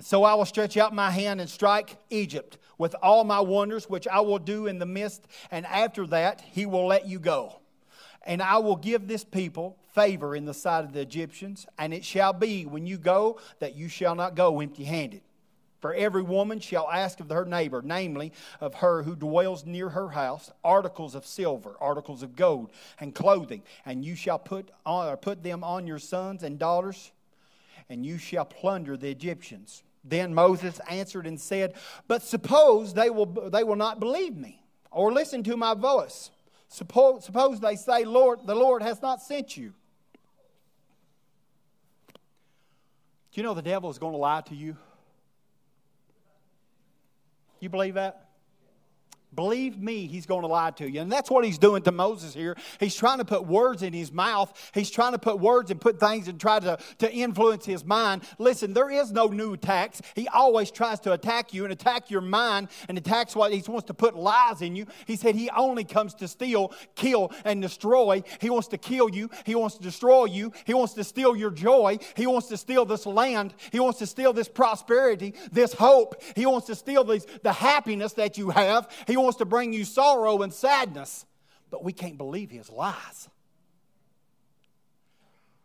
So 0.00 0.24
I 0.24 0.34
will 0.34 0.46
stretch 0.46 0.76
out 0.76 0.94
my 0.94 1.10
hand 1.10 1.40
and 1.40 1.50
strike 1.50 1.96
Egypt 2.10 2.58
with 2.78 2.94
all 3.02 3.24
my 3.24 3.40
wonders, 3.40 3.88
which 3.88 4.08
I 4.08 4.20
will 4.20 4.38
do 4.38 4.66
in 4.66 4.78
the 4.78 4.86
midst, 4.86 5.26
and 5.50 5.66
after 5.66 6.06
that 6.08 6.40
he 6.40 6.66
will 6.66 6.86
let 6.86 7.06
you 7.06 7.18
go. 7.18 7.60
And 8.24 8.42
I 8.42 8.58
will 8.58 8.76
give 8.76 9.06
this 9.06 9.24
people 9.24 9.76
favor 9.94 10.34
in 10.34 10.44
the 10.44 10.54
sight 10.54 10.84
of 10.84 10.92
the 10.92 11.00
Egyptians, 11.00 11.66
and 11.78 11.92
it 11.92 12.04
shall 12.04 12.32
be 12.32 12.64
when 12.64 12.86
you 12.86 12.96
go 12.96 13.38
that 13.58 13.74
you 13.74 13.88
shall 13.88 14.14
not 14.14 14.34
go 14.34 14.60
empty 14.60 14.84
handed. 14.84 15.22
For 15.80 15.92
every 15.92 16.22
woman 16.22 16.60
shall 16.60 16.88
ask 16.88 17.18
of 17.18 17.28
her 17.28 17.44
neighbor, 17.44 17.82
namely 17.84 18.32
of 18.60 18.74
her 18.74 19.02
who 19.02 19.16
dwells 19.16 19.66
near 19.66 19.88
her 19.88 20.10
house, 20.10 20.52
articles 20.62 21.16
of 21.16 21.26
silver, 21.26 21.74
articles 21.80 22.22
of 22.22 22.36
gold, 22.36 22.70
and 23.00 23.12
clothing, 23.12 23.62
and 23.84 24.04
you 24.04 24.14
shall 24.14 24.38
put, 24.38 24.70
on, 24.86 25.16
put 25.16 25.42
them 25.42 25.64
on 25.64 25.88
your 25.88 25.98
sons 25.98 26.44
and 26.44 26.58
daughters, 26.58 27.10
and 27.88 28.04
you 28.04 28.18
shall 28.18 28.44
plunder 28.44 28.96
the 28.96 29.10
Egyptians. 29.10 29.82
Then 30.04 30.34
Moses 30.34 30.80
answered 30.88 31.26
and 31.26 31.40
said, 31.40 31.74
But 32.08 32.22
suppose 32.22 32.94
they 32.94 33.10
will, 33.10 33.26
they 33.26 33.64
will 33.64 33.76
not 33.76 34.00
believe 34.00 34.36
me, 34.36 34.62
or 34.90 35.12
listen 35.12 35.42
to 35.44 35.56
my 35.56 35.74
voice. 35.74 36.30
Suppose, 36.68 37.24
suppose 37.24 37.60
they 37.60 37.76
say, 37.76 38.04
Lord, 38.04 38.40
the 38.46 38.54
Lord 38.54 38.82
has 38.82 39.02
not 39.02 39.22
sent 39.22 39.56
you. 39.56 39.74
Do 43.32 43.40
you 43.40 43.42
know 43.42 43.54
the 43.54 43.62
devil 43.62 43.90
is 43.90 43.98
going 43.98 44.12
to 44.12 44.18
lie 44.18 44.42
to 44.42 44.54
you? 44.54 44.76
You 47.60 47.68
believe 47.68 47.94
that? 47.94 48.31
Believe 49.34 49.78
me, 49.78 50.06
he's 50.06 50.26
going 50.26 50.42
to 50.42 50.46
lie 50.46 50.72
to 50.72 50.90
you. 50.90 51.00
And 51.00 51.10
that's 51.10 51.30
what 51.30 51.44
he's 51.44 51.56
doing 51.56 51.82
to 51.84 51.92
Moses 51.92 52.34
here. 52.34 52.54
He's 52.78 52.94
trying 52.94 53.18
to 53.18 53.24
put 53.24 53.46
words 53.46 53.82
in 53.82 53.94
his 53.94 54.12
mouth. 54.12 54.52
He's 54.74 54.90
trying 54.90 55.12
to 55.12 55.18
put 55.18 55.40
words 55.40 55.70
and 55.70 55.80
put 55.80 55.98
things 55.98 56.28
and 56.28 56.38
try 56.38 56.60
to, 56.60 56.78
to 56.98 57.10
influence 57.10 57.64
his 57.64 57.82
mind. 57.82 58.24
Listen, 58.38 58.74
there 58.74 58.90
is 58.90 59.10
no 59.10 59.28
new 59.28 59.54
attacks. 59.54 60.02
He 60.14 60.28
always 60.28 60.70
tries 60.70 61.00
to 61.00 61.12
attack 61.12 61.54
you 61.54 61.64
and 61.64 61.72
attack 61.72 62.10
your 62.10 62.20
mind 62.20 62.68
and 62.90 62.98
attacks 62.98 63.34
what 63.34 63.52
he 63.52 63.62
wants 63.66 63.86
to 63.86 63.94
put 63.94 64.14
lies 64.14 64.60
in 64.60 64.76
you. 64.76 64.86
He 65.06 65.16
said 65.16 65.34
he 65.34 65.48
only 65.50 65.84
comes 65.84 66.12
to 66.16 66.28
steal, 66.28 66.74
kill, 66.94 67.32
and 67.46 67.62
destroy. 67.62 68.22
He 68.38 68.50
wants 68.50 68.68
to 68.68 68.78
kill 68.78 69.08
you. 69.08 69.30
He 69.46 69.54
wants 69.54 69.76
to 69.76 69.82
destroy 69.82 70.26
you. 70.26 70.52
He 70.66 70.74
wants 70.74 70.92
to 70.94 71.04
steal 71.04 71.34
your 71.34 71.50
joy. 71.50 71.98
He 72.16 72.26
wants 72.26 72.48
to 72.48 72.58
steal 72.58 72.84
this 72.84 73.06
land. 73.06 73.54
He 73.70 73.80
wants 73.80 73.98
to 74.00 74.06
steal 74.06 74.34
this 74.34 74.48
prosperity, 74.48 75.34
this 75.50 75.72
hope. 75.72 76.22
He 76.36 76.44
wants 76.44 76.66
to 76.66 76.74
steal 76.74 77.04
these, 77.04 77.26
the 77.42 77.52
happiness 77.52 78.12
that 78.14 78.36
you 78.36 78.50
have. 78.50 78.90
He 79.06 79.16
wants 79.22 79.38
to 79.38 79.44
bring 79.44 79.72
you 79.72 79.84
sorrow 79.84 80.42
and 80.42 80.52
sadness, 80.52 81.26
but 81.70 81.82
we 81.84 81.92
can't 81.92 82.18
believe 82.18 82.50
his 82.50 82.70
lies. 82.70 83.28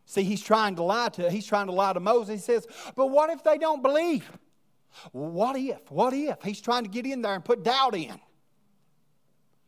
See, 0.06 0.24
he's 0.24 0.42
trying 0.42 0.76
to 0.78 0.84
lie 0.84 1.10
to 1.10 1.30
he's 1.30 1.46
trying 1.46 1.68
to 1.68 1.74
lie 1.74 1.94
to 1.94 2.00
Moses. 2.00 2.36
He 2.36 2.38
says, 2.40 2.68
"But 2.96 3.08
what 3.08 3.30
if 3.30 3.44
they 3.44 3.58
don't 3.58 3.82
believe? 3.82 4.30
What 5.12 5.58
if? 5.58 5.92
What 5.92 6.14
if?" 6.14 6.42
He's 6.44 6.62
trying 6.62 6.84
to 6.84 6.90
get 6.90 7.06
in 7.06 7.22
there 7.22 7.34
and 7.34 7.44
put 7.44 7.64
doubt 7.64 7.96
in. 7.96 8.20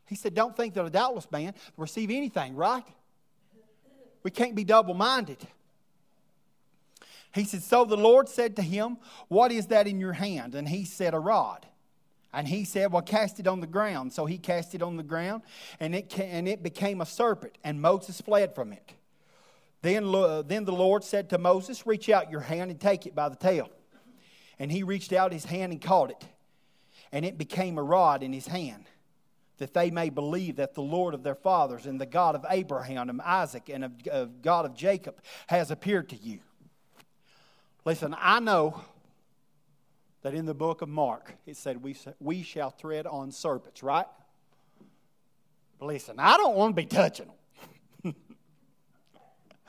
He 0.07 0.15
said, 0.15 0.33
"Don't 0.33 0.55
think 0.55 0.73
that 0.75 0.85
a 0.85 0.89
doubtless 0.89 1.29
man 1.29 1.53
will 1.75 1.83
receive 1.83 2.09
anything, 2.09 2.55
right? 2.55 2.85
We 4.23 4.31
can't 4.31 4.55
be 4.55 4.63
double-minded." 4.63 5.45
He 7.33 7.43
said, 7.43 7.61
So 7.61 7.85
the 7.85 7.97
Lord 7.97 8.27
said 8.27 8.55
to 8.55 8.61
him, 8.61 8.97
What 9.27 9.51
is 9.51 9.67
that 9.67 9.87
in 9.87 9.99
your 9.99 10.13
hand? 10.13 10.55
And 10.55 10.67
he 10.67 10.85
said, 10.85 11.13
A 11.13 11.19
rod. 11.19 11.65
And 12.31 12.47
he 12.47 12.63
said, 12.63 12.91
Well, 12.91 13.01
cast 13.01 13.39
it 13.39 13.47
on 13.47 13.59
the 13.59 13.67
ground. 13.67 14.13
So 14.13 14.25
he 14.25 14.37
cast 14.37 14.75
it 14.75 14.81
on 14.81 14.97
the 14.97 15.03
ground, 15.03 15.43
and 15.79 15.95
it, 15.95 16.17
and 16.19 16.47
it 16.47 16.61
became 16.61 17.01
a 17.01 17.05
serpent, 17.05 17.57
and 17.63 17.81
Moses 17.81 18.21
fled 18.21 18.53
from 18.53 18.73
it. 18.73 18.93
Then, 19.81 20.13
uh, 20.13 20.41
then 20.41 20.65
the 20.65 20.73
Lord 20.73 21.03
said 21.03 21.29
to 21.29 21.37
Moses, 21.37 21.87
Reach 21.87 22.09
out 22.09 22.29
your 22.29 22.41
hand 22.41 22.69
and 22.69 22.79
take 22.79 23.05
it 23.05 23.15
by 23.15 23.29
the 23.29 23.35
tail. 23.35 23.69
And 24.59 24.71
he 24.71 24.83
reached 24.83 25.13
out 25.13 25.31
his 25.31 25.45
hand 25.45 25.71
and 25.71 25.81
caught 25.81 26.11
it, 26.11 26.25
and 27.11 27.23
it 27.25 27.37
became 27.37 27.77
a 27.77 27.83
rod 27.83 28.21
in 28.23 28.33
his 28.33 28.45
hand, 28.45 28.85
that 29.57 29.73
they 29.73 29.89
may 29.89 30.09
believe 30.09 30.57
that 30.57 30.73
the 30.73 30.81
Lord 30.81 31.13
of 31.13 31.23
their 31.23 31.35
fathers 31.35 31.85
and 31.85 31.99
the 31.99 32.05
God 32.05 32.35
of 32.35 32.45
Abraham 32.49 33.09
and 33.09 33.21
Isaac 33.21 33.69
and 33.69 33.85
of, 33.85 33.91
of 34.11 34.41
God 34.41 34.65
of 34.65 34.75
Jacob 34.75 35.21
has 35.47 35.71
appeared 35.71 36.09
to 36.09 36.17
you. 36.17 36.39
Listen, 37.85 38.13
I 38.19 38.41
know 38.41 38.81
that 40.21 40.33
in 40.33 40.45
the 40.45 40.53
book 40.53 40.81
of 40.81 40.89
Mark, 40.89 41.33
it 41.45 41.57
said, 41.57 41.81
We, 41.81 41.95
we 42.19 42.43
shall 42.43 42.71
tread 42.71 43.07
on 43.07 43.31
serpents, 43.31 43.83
right? 43.83 44.05
Listen, 45.79 46.15
I 46.19 46.37
don't 46.37 46.55
want 46.55 46.75
to 46.75 46.81
be 46.81 46.87
touching 46.87 47.27
them. 48.03 48.15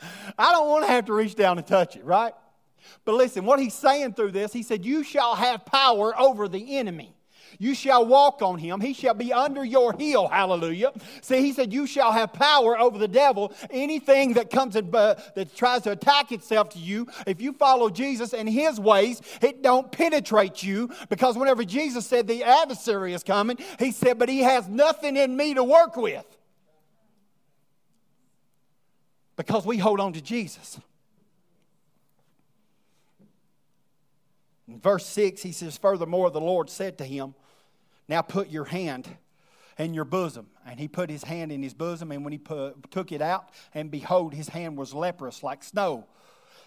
I 0.38 0.53
don't 0.53 0.68
want 0.68 0.85
to 0.87 0.90
have 0.90 1.07
to 1.07 1.12
reach 1.12 1.35
down 1.35 1.59
and 1.59 1.66
touch 1.66 1.96
it, 1.96 2.05
right? 2.05 2.33
But 3.05 3.14
listen, 3.14 3.44
what 3.44 3.61
he's 3.61 3.75
saying 3.75 4.14
through 4.14 4.33
this, 4.33 4.53
he 4.53 4.62
said, 4.62 4.85
You 4.85 5.05
shall 5.05 5.35
have 5.35 5.64
power 5.64 6.18
over 6.18 6.48
the 6.48 6.79
enemy. 6.79 7.14
You 7.59 7.75
shall 7.75 8.07
walk 8.07 8.43
on 8.43 8.59
him. 8.59 8.81
He 8.81 8.93
shall 8.93 9.15
be 9.15 9.33
under 9.33 9.65
your 9.65 9.93
heel. 9.93 10.29
Hallelujah. 10.29 10.93
See, 11.21 11.41
he 11.41 11.53
said, 11.53 11.73
You 11.73 11.87
shall 11.87 12.13
have 12.13 12.33
power 12.33 12.79
over 12.79 12.99
the 12.99 13.09
devil. 13.09 13.53
Anything 13.71 14.35
that 14.35 14.51
comes 14.51 14.77
and 14.77 14.95
uh, 14.95 15.17
that 15.35 15.55
tries 15.57 15.83
to 15.83 15.93
attack 15.93 16.33
itself 16.33 16.71
to 16.71 16.79
you, 16.79 17.09
if 17.27 17.41
you 17.41 17.53
follow 17.53 17.91
Jesus 17.91 18.33
and 18.33 18.49
his 18.49 18.79
ways, 18.79 19.21
it 19.43 19.63
don't 19.63 19.91
penetrate 19.91 20.63
you. 20.63 20.91
Because 21.09 21.37
whenever 21.37 21.65
Jesus 21.65 22.07
said 22.07 22.27
the 22.27 22.45
adversary 22.45 23.15
is 23.15 23.23
coming, 23.23 23.59
he 23.79 23.93
said, 23.93 24.19
But 24.19 24.29
he 24.29 24.41
has 24.41 24.69
nothing 24.69 25.17
in 25.17 25.37
me 25.37 25.55
to 25.55 25.65
work 25.65 25.97
with. 25.97 26.27
Because 29.37 29.65
we 29.65 29.79
hold 29.79 30.01
on 30.01 30.13
to 30.13 30.21
Jesus. 30.21 30.79
In 34.71 34.79
verse 34.79 35.05
6, 35.07 35.43
he 35.43 35.53
says, 35.53 35.77
Furthermore, 35.77 36.31
the 36.31 36.41
Lord 36.41 36.71
said 36.71 36.99
to 36.99 37.05
him, 37.05 37.35
now 38.11 38.23
put 38.23 38.51
your 38.51 38.64
hand 38.64 39.09
in 39.79 39.94
your 39.94 40.05
bosom. 40.05 40.49
And 40.66 40.79
he 40.79 40.88
put 40.88 41.09
his 41.09 41.25
hand 41.25 41.53
in 41.53 41.62
his 41.62 41.73
bosom, 41.73 42.12
and 42.12 42.25
when 42.25 42.33
he 42.33 42.38
put, 42.38 42.90
took 42.90 43.12
it 43.12 43.23
out, 43.23 43.49
and 43.73 43.90
behold, 43.90 44.35
his 44.35 44.49
hand 44.49 44.77
was 44.77 44.92
leprous 44.92 45.42
like 45.42 45.64
snow. 45.64 46.07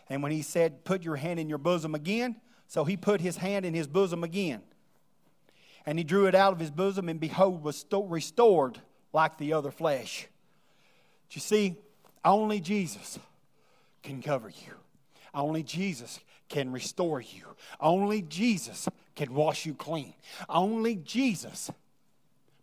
And 0.09 0.23
when 0.23 0.31
he 0.31 0.41
said, 0.41 0.83
Put 0.85 1.03
your 1.03 1.17
hand 1.17 1.39
in 1.39 1.49
your 1.49 1.57
bosom 1.57 1.93
again, 1.93 2.37
so 2.67 2.85
he 2.85 2.97
put 2.97 3.21
his 3.21 3.37
hand 3.37 3.65
in 3.65 3.73
his 3.73 3.87
bosom 3.87 4.23
again. 4.23 4.61
And 5.85 5.97
he 5.97 6.03
drew 6.03 6.27
it 6.27 6.35
out 6.35 6.53
of 6.53 6.59
his 6.59 6.71
bosom, 6.71 7.09
and 7.09 7.19
behold, 7.19 7.61
was 7.61 7.85
restored 7.91 8.79
like 9.11 9.37
the 9.37 9.53
other 9.53 9.69
flesh. 9.69 10.27
But 11.27 11.35
you 11.35 11.41
see, 11.41 11.75
only 12.23 12.61
Jesus 12.61 13.19
can 14.01 14.21
cover 14.21 14.49
you. 14.49 14.73
Only 15.33 15.63
Jesus 15.63 16.19
can 16.53 16.71
restore 16.71 17.19
you. 17.19 17.45
Only 17.79 18.21
Jesus 18.21 18.87
can 19.15 19.33
wash 19.33 19.65
you 19.65 19.73
clean. 19.73 20.13
Only 20.47 20.97
Jesus, 20.97 21.71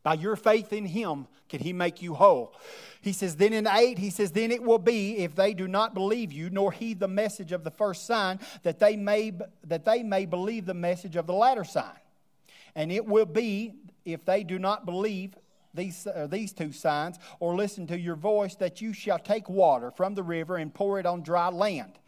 by 0.05 0.14
your 0.14 0.37
faith 0.37 0.72
in 0.72 0.87
Him, 0.87 1.26
can 1.48 1.59
He 1.59 1.72
make 1.72 2.00
you 2.00 2.14
whole. 2.14 2.55
He 3.00 3.12
says, 3.12 3.35
then 3.35 3.53
in 3.53 3.66
8, 3.66 3.98
he 3.98 4.11
says, 4.11 4.31
then 4.31 4.53
it 4.53 4.62
will 4.62 4.79
be, 4.79 5.16
if 5.18 5.35
they 5.35 5.55
do 5.55 5.66
not 5.66 5.92
believe 5.92 6.33
you, 6.33 6.50
nor 6.50 6.70
heed 6.70 7.00
the 7.00 7.09
message 7.09 7.50
of 7.50 7.64
the 7.64 7.70
first 7.72 8.07
sign, 8.07 8.38
that 8.62 8.79
they 8.79 8.94
may, 8.94 9.33
that 9.64 9.85
they 9.85 10.05
may 10.05 10.24
believe 10.24 10.66
the 10.66 10.74
message 10.74 11.16
of 11.16 11.26
the 11.26 11.33
latter 11.33 11.64
sign. 11.64 11.98
And 12.76 12.92
it 12.92 13.05
will 13.05 13.26
be, 13.26 13.74
if 14.05 14.24
they 14.24 14.44
do 14.44 14.61
not 14.61 14.87
believe 14.87 15.35
these, 15.74 16.07
uh, 16.07 16.29
these 16.31 16.53
two 16.53 16.70
signs, 16.70 17.18
or 17.40 17.57
listen 17.57 17.88
to 17.88 17.98
your 17.98 18.14
voice, 18.14 18.55
that 18.57 18.81
you 18.81 18.92
shall 18.92 19.18
take 19.18 19.48
water 19.48 19.90
from 19.90 20.14
the 20.14 20.22
river 20.22 20.59
and 20.59 20.72
pour 20.72 21.00
it 21.00 21.07
on 21.07 21.22
dry 21.22 21.48
land. 21.48 21.98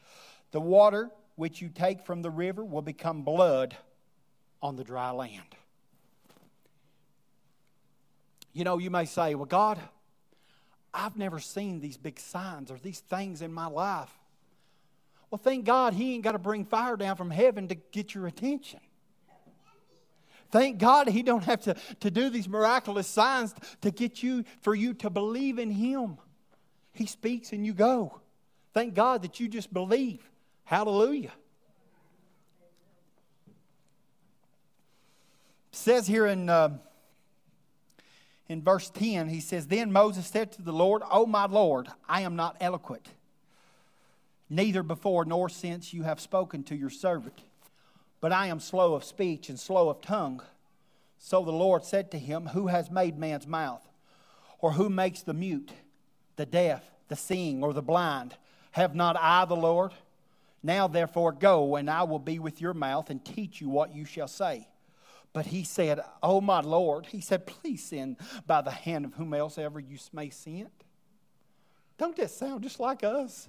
The 0.53 0.61
water 0.61 1.11
which 1.37 1.61
you 1.61 1.69
take 1.69 2.05
from 2.05 2.23
the 2.23 2.31
river 2.31 2.65
will 2.65 2.83
become 2.83 3.23
blood 3.23 3.77
on 4.61 4.77
the 4.77 4.85
dry 4.85 5.11
land. 5.11 5.57
You 8.53 8.65
know, 8.65 8.79
you 8.79 8.91
may 8.91 9.07
say, 9.07 9.35
Well, 9.35 9.47
God, 9.47 9.81
I've 10.93 11.17
never 11.17 11.41
seen 11.41 11.81
these 11.81 11.97
big 11.97 12.21
signs 12.21 12.71
or 12.71 12.79
these 12.79 13.01
things 13.01 13.43
in 13.43 13.53
my 13.53 13.67
life. 13.67 14.13
Well, 15.31 15.39
thank 15.39 15.65
God 15.65 15.95
He 15.95 16.15
ain't 16.15 16.25
got 16.25 16.33
to 16.33 16.39
bring 16.39 16.67
fire 16.67 16.97
down 16.97 17.17
from 17.17 17.31
heaven 17.31 17.69
to 17.69 17.75
get 17.75 18.15
your 18.15 18.27
attention. 18.27 18.81
Thank 20.51 20.79
God 20.79 21.09
He 21.09 21.23
don't 21.23 21.45
have 21.45 21.63
to, 21.63 21.75
to 22.01 22.11
do 22.11 22.29
these 22.29 22.47
miraculous 22.47 23.07
signs 23.07 23.55
to 23.81 23.91
get 23.91 24.23
you, 24.23 24.45
for 24.61 24.75
you 24.75 24.93
to 24.95 25.09
believe 25.09 25.59
in 25.59 25.71
Him. 25.71 26.19
He 26.93 27.07
speaks 27.07 27.53
and 27.53 27.65
you 27.65 27.73
go. 27.73 28.21
Thank 28.75 28.93
God 28.93 29.23
that 29.23 29.41
you 29.41 29.49
just 29.49 29.73
believe. 29.73 30.21
Hallelujah. 30.65 31.33
says 35.83 36.07
here 36.07 36.27
in, 36.27 36.49
uh, 36.49 36.79
in 38.49 38.63
verse 38.63 38.89
10, 38.91 39.29
he 39.29 39.41
says, 39.41 39.67
Then 39.67 39.93
Moses 39.93 40.27
said 40.27 40.53
to 40.53 40.63
the 40.63 40.73
Lord, 40.73 41.03
O 41.11 41.27
my 41.27 41.47
Lord, 41.47 41.89
I 42.09 42.21
am 42.23 42.37
not 42.37 42.57
eloquent, 42.61 43.09
neither 44.49 44.83
before 44.83 45.25
nor 45.25 45.49
since 45.49 45.93
you 45.93 46.05
have 46.05 46.21
spoken 46.21 46.63
to 46.65 46.77
your 46.77 46.91
servant, 46.91 47.43
but 48.21 48.33
I 48.33 48.47
am 48.47 48.61
slow 48.61 48.95
of 48.95 49.03
speech 49.03 49.49
and 49.49 49.59
slow 49.59 49.89
of 49.89 50.01
tongue. 50.01 50.43
So 51.19 51.45
the 51.45 51.53
Lord 51.53 51.85
said 51.85 52.11
to 52.13 52.19
him, 52.19 52.47
Who 52.47 52.69
has 52.69 52.91
made 52.91 53.19
man's 53.19 53.47
mouth? 53.47 53.87
Or 54.61 54.73
who 54.73 54.89
makes 54.89 55.23
the 55.23 55.35
mute, 55.35 55.73
the 56.37 56.47
deaf, 56.47 56.85
the 57.09 57.17
seeing, 57.17 57.65
or 57.65 57.73
the 57.73 57.83
blind? 57.83 58.37
Have 58.73 58.95
not 58.95 59.17
I 59.19 59.45
the 59.45 59.57
Lord? 59.57 59.93
Now, 60.63 60.87
therefore, 60.87 61.33
go, 61.33 61.77
and 61.77 61.91
I 61.91 62.05
will 62.05 62.19
be 62.19 62.39
with 62.39 62.61
your 62.61 62.75
mouth 62.75 63.11
and 63.11 63.25
teach 63.25 63.61
you 63.61 63.69
what 63.69 63.95
you 63.95 64.05
shall 64.05 64.29
say. 64.29 64.69
But 65.33 65.47
he 65.47 65.65
said, 65.65 66.01
Oh, 66.23 66.41
my 66.41 66.61
Lord, 66.61 67.07
he 67.07 67.21
said, 67.21 67.47
Please 67.47 67.85
send 67.85 68.19
by 68.47 68.61
the 68.61 68.71
hand 68.71 69.05
of 69.05 69.15
whom 69.15 69.35
else 69.35 69.59
ever 69.59 69.81
you 69.81 69.99
may 70.13 70.31
send. 70.31 70.71
Don't 71.99 72.17
that 72.17 72.31
sound 72.31 72.63
just 72.63 72.81
like 72.81 73.03
us? 73.03 73.49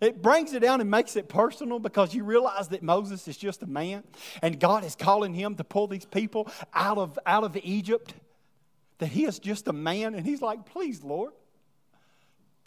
It 0.00 0.22
brings 0.22 0.52
it 0.52 0.60
down 0.60 0.80
and 0.80 0.90
makes 0.90 1.16
it 1.16 1.28
personal 1.28 1.78
because 1.78 2.14
you 2.14 2.24
realize 2.24 2.68
that 2.68 2.82
Moses 2.82 3.26
is 3.28 3.36
just 3.36 3.62
a 3.62 3.66
man 3.66 4.02
and 4.42 4.58
God 4.58 4.84
is 4.84 4.96
calling 4.96 5.32
him 5.32 5.54
to 5.54 5.64
pull 5.64 5.86
these 5.86 6.04
people 6.04 6.50
out 6.74 6.98
of, 6.98 7.18
out 7.24 7.44
of 7.44 7.56
Egypt. 7.62 8.12
That 8.98 9.06
he 9.06 9.24
is 9.24 9.38
just 9.38 9.68
a 9.68 9.72
man 9.72 10.14
and 10.14 10.26
he's 10.26 10.42
like, 10.42 10.66
Please, 10.66 11.02
Lord, 11.02 11.32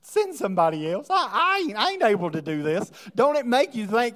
Send 0.10 0.36
somebody 0.36 0.90
else. 0.90 1.08
I, 1.10 1.30
I, 1.32 1.58
ain't, 1.60 1.78
I 1.78 1.92
ain't 1.92 2.04
able 2.04 2.32
to 2.32 2.42
do 2.42 2.64
this. 2.64 2.90
Don't 3.14 3.36
it 3.36 3.46
make 3.46 3.76
you 3.76 3.88
think? 3.88 4.16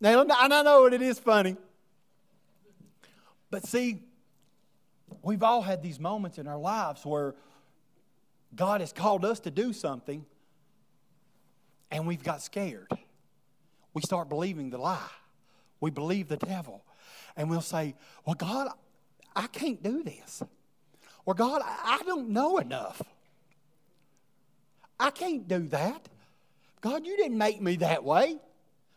Now, 0.00 0.22
and 0.22 0.32
I 0.32 0.62
know 0.62 0.86
it 0.86 1.02
is 1.02 1.18
funny. 1.18 1.54
But 3.50 3.66
see, 3.66 4.02
we've 5.22 5.42
all 5.42 5.60
had 5.60 5.82
these 5.82 6.00
moments 6.00 6.38
in 6.38 6.48
our 6.48 6.56
lives 6.56 7.04
where 7.04 7.34
God 8.54 8.80
has 8.80 8.90
called 8.90 9.22
us 9.22 9.38
to 9.40 9.50
do 9.50 9.74
something 9.74 10.24
and 11.90 12.06
we've 12.06 12.24
got 12.24 12.40
scared. 12.40 12.90
We 13.92 14.00
start 14.00 14.30
believing 14.30 14.70
the 14.70 14.78
lie. 14.78 15.10
We 15.78 15.90
believe 15.90 16.28
the 16.28 16.38
devil. 16.38 16.82
And 17.36 17.50
we'll 17.50 17.60
say, 17.60 17.94
Well, 18.24 18.34
God, 18.34 18.68
I 19.36 19.46
can't 19.48 19.82
do 19.82 20.02
this. 20.02 20.42
Or 21.26 21.34
God, 21.34 21.60
I 21.64 22.00
don't 22.06 22.30
know 22.30 22.56
enough. 22.56 23.02
I 24.98 25.10
can't 25.10 25.46
do 25.46 25.68
that. 25.68 26.08
God, 26.80 27.06
you 27.06 27.16
didn't 27.16 27.38
make 27.38 27.60
me 27.60 27.76
that 27.76 28.04
way. 28.04 28.36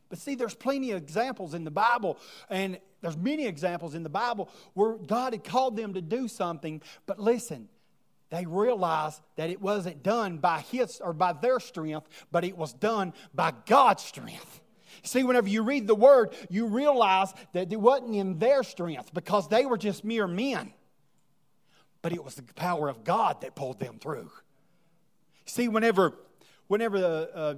But 0.09 0.19
see, 0.19 0.35
there's 0.35 0.53
plenty 0.53 0.91
of 0.91 0.97
examples 0.97 1.53
in 1.53 1.63
the 1.63 1.71
Bible, 1.71 2.17
and 2.49 2.77
there's 3.01 3.17
many 3.17 3.47
examples 3.47 3.95
in 3.95 4.03
the 4.03 4.09
Bible 4.09 4.49
where 4.73 4.95
God 4.95 5.33
had 5.33 5.43
called 5.43 5.77
them 5.77 5.93
to 5.93 6.01
do 6.01 6.27
something, 6.27 6.81
but 7.05 7.17
listen, 7.17 7.69
they 8.29 8.45
realized 8.45 9.21
that 9.37 9.49
it 9.49 9.61
wasn't 9.61 10.03
done 10.03 10.37
by 10.37 10.59
his 10.59 11.01
or 11.01 11.13
by 11.13 11.33
their 11.33 11.59
strength, 11.59 12.07
but 12.31 12.43
it 12.43 12.57
was 12.57 12.73
done 12.73 13.13
by 13.33 13.53
God's 13.65 14.03
strength. 14.03 14.61
See, 15.03 15.23
whenever 15.23 15.47
you 15.47 15.63
read 15.63 15.87
the 15.87 15.95
word, 15.95 16.33
you 16.49 16.67
realize 16.67 17.33
that 17.53 17.71
it 17.71 17.79
wasn't 17.79 18.15
in 18.15 18.37
their 18.37 18.63
strength 18.63 19.13
because 19.13 19.47
they 19.47 19.65
were 19.65 19.77
just 19.77 20.03
mere 20.03 20.27
men. 20.27 20.73
But 22.01 22.13
it 22.13 22.23
was 22.23 22.35
the 22.35 22.43
power 22.53 22.89
of 22.89 23.03
God 23.03 23.41
that 23.41 23.55
pulled 23.55 23.79
them 23.79 23.97
through. 23.99 24.31
See, 25.45 25.67
whenever, 25.67 26.13
whenever 26.67 26.99
the, 26.99 27.35
uh, 27.35 27.55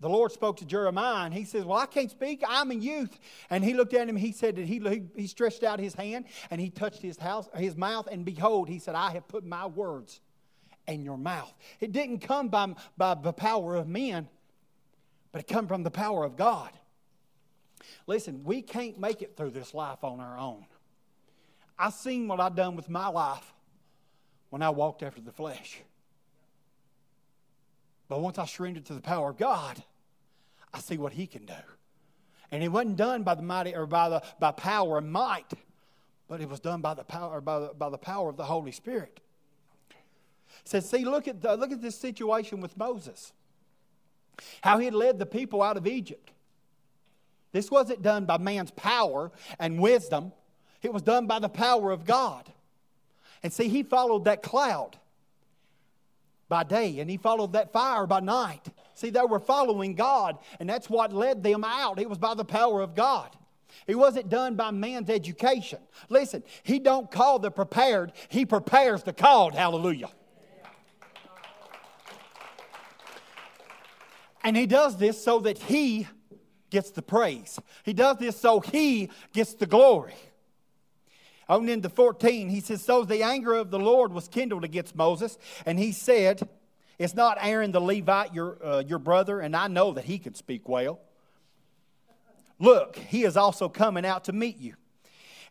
the 0.00 0.08
Lord 0.08 0.32
spoke 0.32 0.58
to 0.58 0.64
Jeremiah, 0.64 1.24
and 1.24 1.32
he 1.32 1.44
says, 1.44 1.64
Well, 1.64 1.78
I 1.78 1.86
can't 1.86 2.10
speak, 2.10 2.42
I'm 2.46 2.70
a 2.70 2.74
youth. 2.74 3.18
And 3.50 3.64
he 3.64 3.74
looked 3.74 3.94
at 3.94 4.08
him, 4.08 4.16
he 4.16 4.32
said 4.32 4.56
that 4.56 4.66
he, 4.66 4.78
he, 4.78 5.02
he 5.16 5.26
stretched 5.26 5.62
out 5.62 5.78
his 5.78 5.94
hand 5.94 6.26
and 6.50 6.60
he 6.60 6.70
touched 6.70 7.00
his, 7.00 7.16
house, 7.16 7.48
his 7.56 7.76
mouth, 7.76 8.08
and 8.10 8.24
behold, 8.24 8.68
he 8.68 8.78
said, 8.78 8.94
I 8.94 9.10
have 9.12 9.26
put 9.28 9.44
my 9.44 9.66
words 9.66 10.20
in 10.86 11.02
your 11.02 11.16
mouth. 11.16 11.52
It 11.80 11.92
didn't 11.92 12.18
come 12.18 12.48
by, 12.48 12.74
by 12.96 13.14
the 13.14 13.32
power 13.32 13.76
of 13.76 13.88
men, 13.88 14.28
but 15.32 15.40
it 15.40 15.48
come 15.48 15.66
from 15.66 15.82
the 15.82 15.90
power 15.90 16.24
of 16.24 16.36
God. 16.36 16.70
Listen, 18.06 18.44
we 18.44 18.62
can't 18.62 18.98
make 18.98 19.22
it 19.22 19.36
through 19.36 19.50
this 19.50 19.74
life 19.74 20.04
on 20.04 20.20
our 20.20 20.38
own. 20.38 20.66
I 21.78 21.90
seen 21.90 22.28
what 22.28 22.40
I 22.40 22.48
done 22.48 22.76
with 22.76 22.88
my 22.88 23.08
life 23.08 23.52
when 24.50 24.62
I 24.62 24.70
walked 24.70 25.02
after 25.02 25.20
the 25.20 25.32
flesh. 25.32 25.80
But 28.14 28.20
once 28.20 28.38
I 28.38 28.46
surrendered 28.46 28.84
to 28.84 28.94
the 28.94 29.00
power 29.00 29.30
of 29.30 29.38
God, 29.38 29.82
I 30.72 30.78
see 30.78 30.96
what 30.96 31.14
He 31.14 31.26
can 31.26 31.46
do. 31.46 31.52
And 32.52 32.62
it 32.62 32.68
wasn't 32.68 32.94
done 32.96 33.24
by 33.24 33.34
the 33.34 33.42
mighty 33.42 33.74
or 33.74 33.86
by 33.86 34.08
the 34.08 34.22
by 34.38 34.52
power 34.52 34.98
and 34.98 35.10
might, 35.10 35.52
but 36.28 36.40
it 36.40 36.48
was 36.48 36.60
done 36.60 36.80
by 36.80 36.94
the 36.94 37.02
power 37.02 37.40
by 37.40 37.58
the, 37.58 37.74
by 37.76 37.90
the 37.90 37.98
power 37.98 38.30
of 38.30 38.36
the 38.36 38.44
Holy 38.44 38.70
Spirit. 38.70 39.18
It 40.60 40.68
says, 40.68 40.88
see, 40.88 41.04
look 41.04 41.26
at 41.26 41.42
the, 41.42 41.56
look 41.56 41.72
at 41.72 41.82
this 41.82 41.96
situation 41.96 42.60
with 42.60 42.76
Moses. 42.76 43.32
How 44.62 44.78
he 44.78 44.84
had 44.84 44.94
led 44.94 45.18
the 45.18 45.26
people 45.26 45.60
out 45.60 45.76
of 45.76 45.84
Egypt. 45.84 46.30
This 47.50 47.68
wasn't 47.68 48.00
done 48.00 48.26
by 48.26 48.38
man's 48.38 48.70
power 48.70 49.32
and 49.58 49.80
wisdom. 49.80 50.30
It 50.82 50.92
was 50.92 51.02
done 51.02 51.26
by 51.26 51.40
the 51.40 51.48
power 51.48 51.90
of 51.90 52.04
God. 52.04 52.52
And 53.42 53.52
see, 53.52 53.66
he 53.66 53.82
followed 53.82 54.26
that 54.26 54.40
cloud 54.40 54.98
by 56.48 56.62
day 56.64 56.98
and 57.00 57.10
he 57.10 57.16
followed 57.16 57.52
that 57.52 57.72
fire 57.72 58.06
by 58.06 58.20
night. 58.20 58.68
See, 58.94 59.10
they 59.10 59.22
were 59.22 59.40
following 59.40 59.94
God, 59.94 60.38
and 60.60 60.68
that's 60.68 60.88
what 60.88 61.12
led 61.12 61.42
them 61.42 61.64
out. 61.64 61.98
It 61.98 62.08
was 62.08 62.18
by 62.18 62.34
the 62.34 62.44
power 62.44 62.80
of 62.80 62.94
God. 62.94 63.36
It 63.86 63.96
wasn't 63.96 64.28
done 64.28 64.54
by 64.54 64.70
man's 64.70 65.10
education. 65.10 65.80
Listen, 66.08 66.44
he 66.62 66.78
don't 66.78 67.10
call 67.10 67.38
the 67.38 67.50
prepared, 67.50 68.12
he 68.28 68.46
prepares 68.46 69.02
the 69.02 69.12
called. 69.12 69.54
Hallelujah. 69.54 70.10
And 74.44 74.56
he 74.56 74.66
does 74.66 74.98
this 74.98 75.22
so 75.22 75.40
that 75.40 75.58
he 75.58 76.06
gets 76.70 76.90
the 76.90 77.02
praise. 77.02 77.58
He 77.82 77.94
does 77.94 78.18
this 78.18 78.38
so 78.38 78.60
he 78.60 79.10
gets 79.32 79.54
the 79.54 79.66
glory. 79.66 80.14
On 81.48 81.68
into 81.68 81.88
14, 81.88 82.48
he 82.48 82.60
says, 82.60 82.82
So 82.82 83.04
the 83.04 83.22
anger 83.22 83.54
of 83.54 83.70
the 83.70 83.78
Lord 83.78 84.12
was 84.12 84.28
kindled 84.28 84.64
against 84.64 84.96
Moses, 84.96 85.38
and 85.66 85.78
he 85.78 85.92
said, 85.92 86.48
It's 86.98 87.14
not 87.14 87.38
Aaron 87.40 87.72
the 87.72 87.80
Levite, 87.80 88.34
your, 88.34 88.64
uh, 88.64 88.82
your 88.86 88.98
brother, 88.98 89.40
and 89.40 89.54
I 89.54 89.68
know 89.68 89.92
that 89.92 90.04
he 90.04 90.18
can 90.18 90.34
speak 90.34 90.68
well. 90.68 91.00
Look, 92.58 92.96
he 92.96 93.24
is 93.24 93.36
also 93.36 93.68
coming 93.68 94.06
out 94.06 94.24
to 94.24 94.32
meet 94.32 94.58
you. 94.58 94.74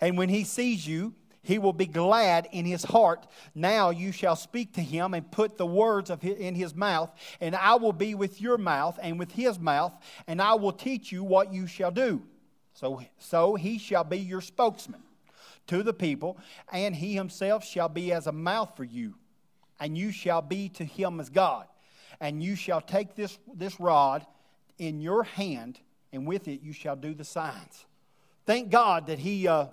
And 0.01 0.17
when 0.17 0.29
he 0.29 0.43
sees 0.43 0.87
you, 0.87 1.13
he 1.43 1.59
will 1.59 1.73
be 1.73 1.85
glad 1.85 2.47
in 2.51 2.65
his 2.65 2.83
heart. 2.83 3.27
Now 3.53 3.89
you 3.89 4.13
shall 4.13 4.37
speak 4.37 4.73
to 4.75 4.81
him 4.81 5.13
and 5.13 5.29
put 5.29 5.57
the 5.57 5.65
words 5.65 6.09
of 6.09 6.21
his, 6.21 6.37
in 6.37 6.55
his 6.55 6.73
mouth, 6.73 7.11
and 7.39 7.55
I 7.55 7.75
will 7.75 7.93
be 7.93 8.15
with 8.15 8.41
your 8.41 8.57
mouth 8.57 8.97
and 9.01 9.19
with 9.19 9.33
his 9.33 9.59
mouth, 9.59 9.93
and 10.25 10.41
I 10.41 10.55
will 10.55 10.71
teach 10.71 11.11
you 11.11 11.23
what 11.23 11.53
you 11.53 11.67
shall 11.67 11.91
do. 11.91 12.23
So, 12.73 13.03
so 13.19 13.55
he 13.55 13.77
shall 13.77 14.05
be 14.05 14.17
your 14.17 14.41
spokesman 14.41 15.03
to 15.67 15.83
the 15.83 15.93
people, 15.93 16.37
and 16.71 16.95
he 16.95 17.13
himself 17.13 17.65
shall 17.65 17.89
be 17.89 18.11
as 18.11 18.27
a 18.27 18.31
mouth 18.31 18.75
for 18.75 18.83
you, 18.83 19.15
and 19.79 19.97
you 19.97 20.11
shall 20.11 20.41
be 20.41 20.69
to 20.69 20.83
him 20.83 21.19
as 21.19 21.29
God. 21.29 21.67
And 22.19 22.43
you 22.43 22.55
shall 22.55 22.81
take 22.81 23.15
this, 23.15 23.37
this 23.53 23.79
rod 23.79 24.25
in 24.77 25.01
your 25.01 25.23
hand, 25.23 25.79
and 26.11 26.27
with 26.27 26.47
it 26.47 26.61
you 26.61 26.73
shall 26.73 26.95
do 26.95 27.13
the 27.13 27.23
signs. 27.23 27.85
Thank 28.45 28.69
God 28.69 29.07
that 29.07 29.19
he, 29.19 29.47
uh, 29.47 29.67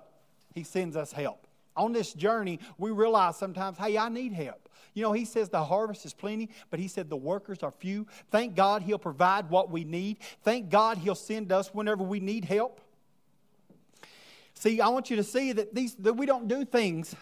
he 0.53 0.63
sends 0.63 0.95
us 0.95 1.11
help. 1.11 1.47
On 1.75 1.93
this 1.93 2.13
journey, 2.13 2.59
we 2.77 2.91
realize 2.91 3.37
sometimes, 3.37 3.77
hey, 3.77 3.97
I 3.97 4.09
need 4.09 4.33
help. 4.33 4.69
You 4.93 5.03
know, 5.03 5.13
he 5.13 5.23
says 5.23 5.49
the 5.49 5.63
harvest 5.63 6.05
is 6.05 6.13
plenty, 6.13 6.49
but 6.69 6.79
he 6.79 6.87
said 6.87 7.09
the 7.09 7.15
workers 7.15 7.59
are 7.63 7.71
few. 7.71 8.07
Thank 8.29 8.55
God 8.55 8.81
he'll 8.81 8.97
provide 8.97 9.49
what 9.49 9.71
we 9.71 9.85
need. 9.85 10.17
Thank 10.43 10.69
God 10.69 10.97
he'll 10.97 11.15
send 11.15 11.51
us 11.51 11.73
whenever 11.73 12.03
we 12.03 12.19
need 12.19 12.43
help. 12.43 12.81
See, 14.61 14.79
I 14.79 14.89
want 14.89 15.09
you 15.09 15.15
to 15.15 15.23
see 15.23 15.53
that, 15.53 15.73
these, 15.73 15.95
that 15.95 16.13
we 16.13 16.27
don't 16.27 16.47
do 16.47 16.63
things 16.63 17.15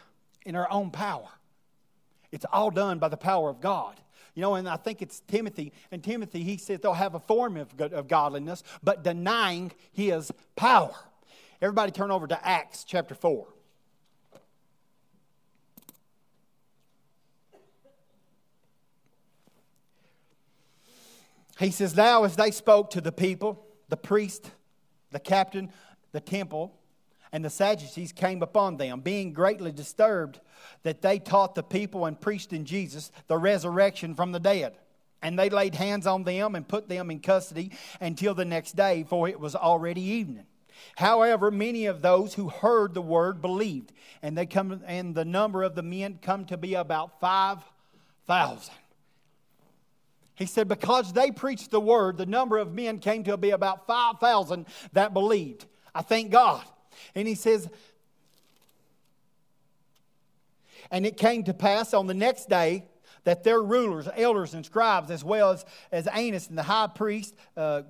in 0.45 0.57
our 0.57 0.69
own 0.69 0.91
power. 0.91 1.29
It's 2.33 2.45
all 2.51 2.69
done 2.69 2.99
by 2.99 3.07
the 3.07 3.15
power 3.15 3.49
of 3.49 3.61
God. 3.61 3.95
You 4.35 4.41
know, 4.41 4.55
and 4.55 4.67
I 4.67 4.75
think 4.75 5.01
it's 5.01 5.21
Timothy. 5.21 5.71
And 5.89 6.03
Timothy, 6.03 6.43
he 6.43 6.57
says 6.57 6.81
they'll 6.81 6.91
have 6.91 7.15
a 7.15 7.19
form 7.21 7.55
of, 7.55 7.69
of 7.79 8.09
godliness, 8.09 8.61
but 8.83 9.05
denying 9.05 9.71
his 9.93 10.33
power. 10.57 10.93
Everybody 11.61 11.93
turn 11.93 12.11
over 12.11 12.27
to 12.27 12.45
Acts 12.45 12.83
chapter 12.83 13.15
4. 13.15 13.47
He 21.57 21.71
says, 21.71 21.95
Now 21.95 22.25
as 22.25 22.35
they 22.35 22.51
spoke 22.51 22.89
to 22.89 22.99
the 22.99 23.13
people, 23.13 23.65
the 23.87 23.95
priest, 23.95 24.51
the 25.11 25.21
captain, 25.21 25.71
the 26.11 26.19
temple, 26.19 26.75
and 27.31 27.45
the 27.45 27.49
Sadducees 27.49 28.11
came 28.11 28.41
upon 28.41 28.77
them, 28.77 29.01
being 29.01 29.33
greatly 29.33 29.71
disturbed 29.71 30.39
that 30.83 31.01
they 31.01 31.19
taught 31.19 31.55
the 31.55 31.63
people 31.63 32.05
and 32.05 32.19
preached 32.19 32.53
in 32.53 32.65
Jesus 32.65 33.11
the 33.27 33.37
resurrection 33.37 34.15
from 34.15 34.31
the 34.31 34.39
dead. 34.39 34.77
And 35.21 35.37
they 35.37 35.49
laid 35.49 35.75
hands 35.75 36.07
on 36.07 36.23
them 36.23 36.55
and 36.55 36.67
put 36.67 36.87
them 36.87 37.11
in 37.11 37.19
custody 37.19 37.71
until 37.99 38.33
the 38.33 38.45
next 38.45 38.75
day, 38.75 39.05
for 39.07 39.27
it 39.27 39.39
was 39.39 39.55
already 39.55 40.01
evening. 40.01 40.45
However, 40.95 41.51
many 41.51 41.87
of 41.87 42.01
those 42.01 42.33
who 42.33 42.47
heard 42.47 42.93
the 42.93 43.01
word 43.01 43.41
believed, 43.41 43.91
and 44.21 44.37
they 44.37 44.45
come 44.45 44.81
and 44.87 45.13
the 45.13 45.25
number 45.25 45.63
of 45.63 45.75
the 45.75 45.83
men 45.83 46.19
come 46.21 46.45
to 46.45 46.57
be 46.57 46.73
about 46.75 47.19
five 47.19 47.57
thousand. 48.27 48.73
He 50.35 50.45
said, 50.45 50.69
because 50.69 51.11
they 51.11 51.31
preached 51.31 51.69
the 51.69 51.81
word, 51.81 52.15
the 52.15 52.25
number 52.25 52.57
of 52.57 52.73
men 52.73 52.99
came 52.99 53.25
to 53.25 53.35
be 53.35 53.49
about 53.49 53.87
five 53.87 54.19
thousand 54.19 54.67
that 54.93 55.13
believed. 55.13 55.65
I 55.93 56.01
thank 56.01 56.31
God 56.31 56.63
and 57.15 57.27
he 57.27 57.35
says, 57.35 57.69
And 60.91 61.05
it 61.05 61.17
came 61.17 61.43
to 61.43 61.53
pass 61.53 61.93
on 61.93 62.07
the 62.07 62.13
next 62.13 62.49
day 62.49 62.85
that 63.23 63.43
their 63.43 63.61
rulers, 63.61 64.07
elders, 64.15 64.53
and 64.53 64.65
scribes, 64.65 65.11
as 65.11 65.23
well 65.23 65.51
as, 65.51 65.65
as 65.91 66.07
Annas 66.07 66.47
and 66.47 66.57
the 66.57 66.63
high 66.63 66.87
priest, 66.87 67.35
uh, 67.57 67.83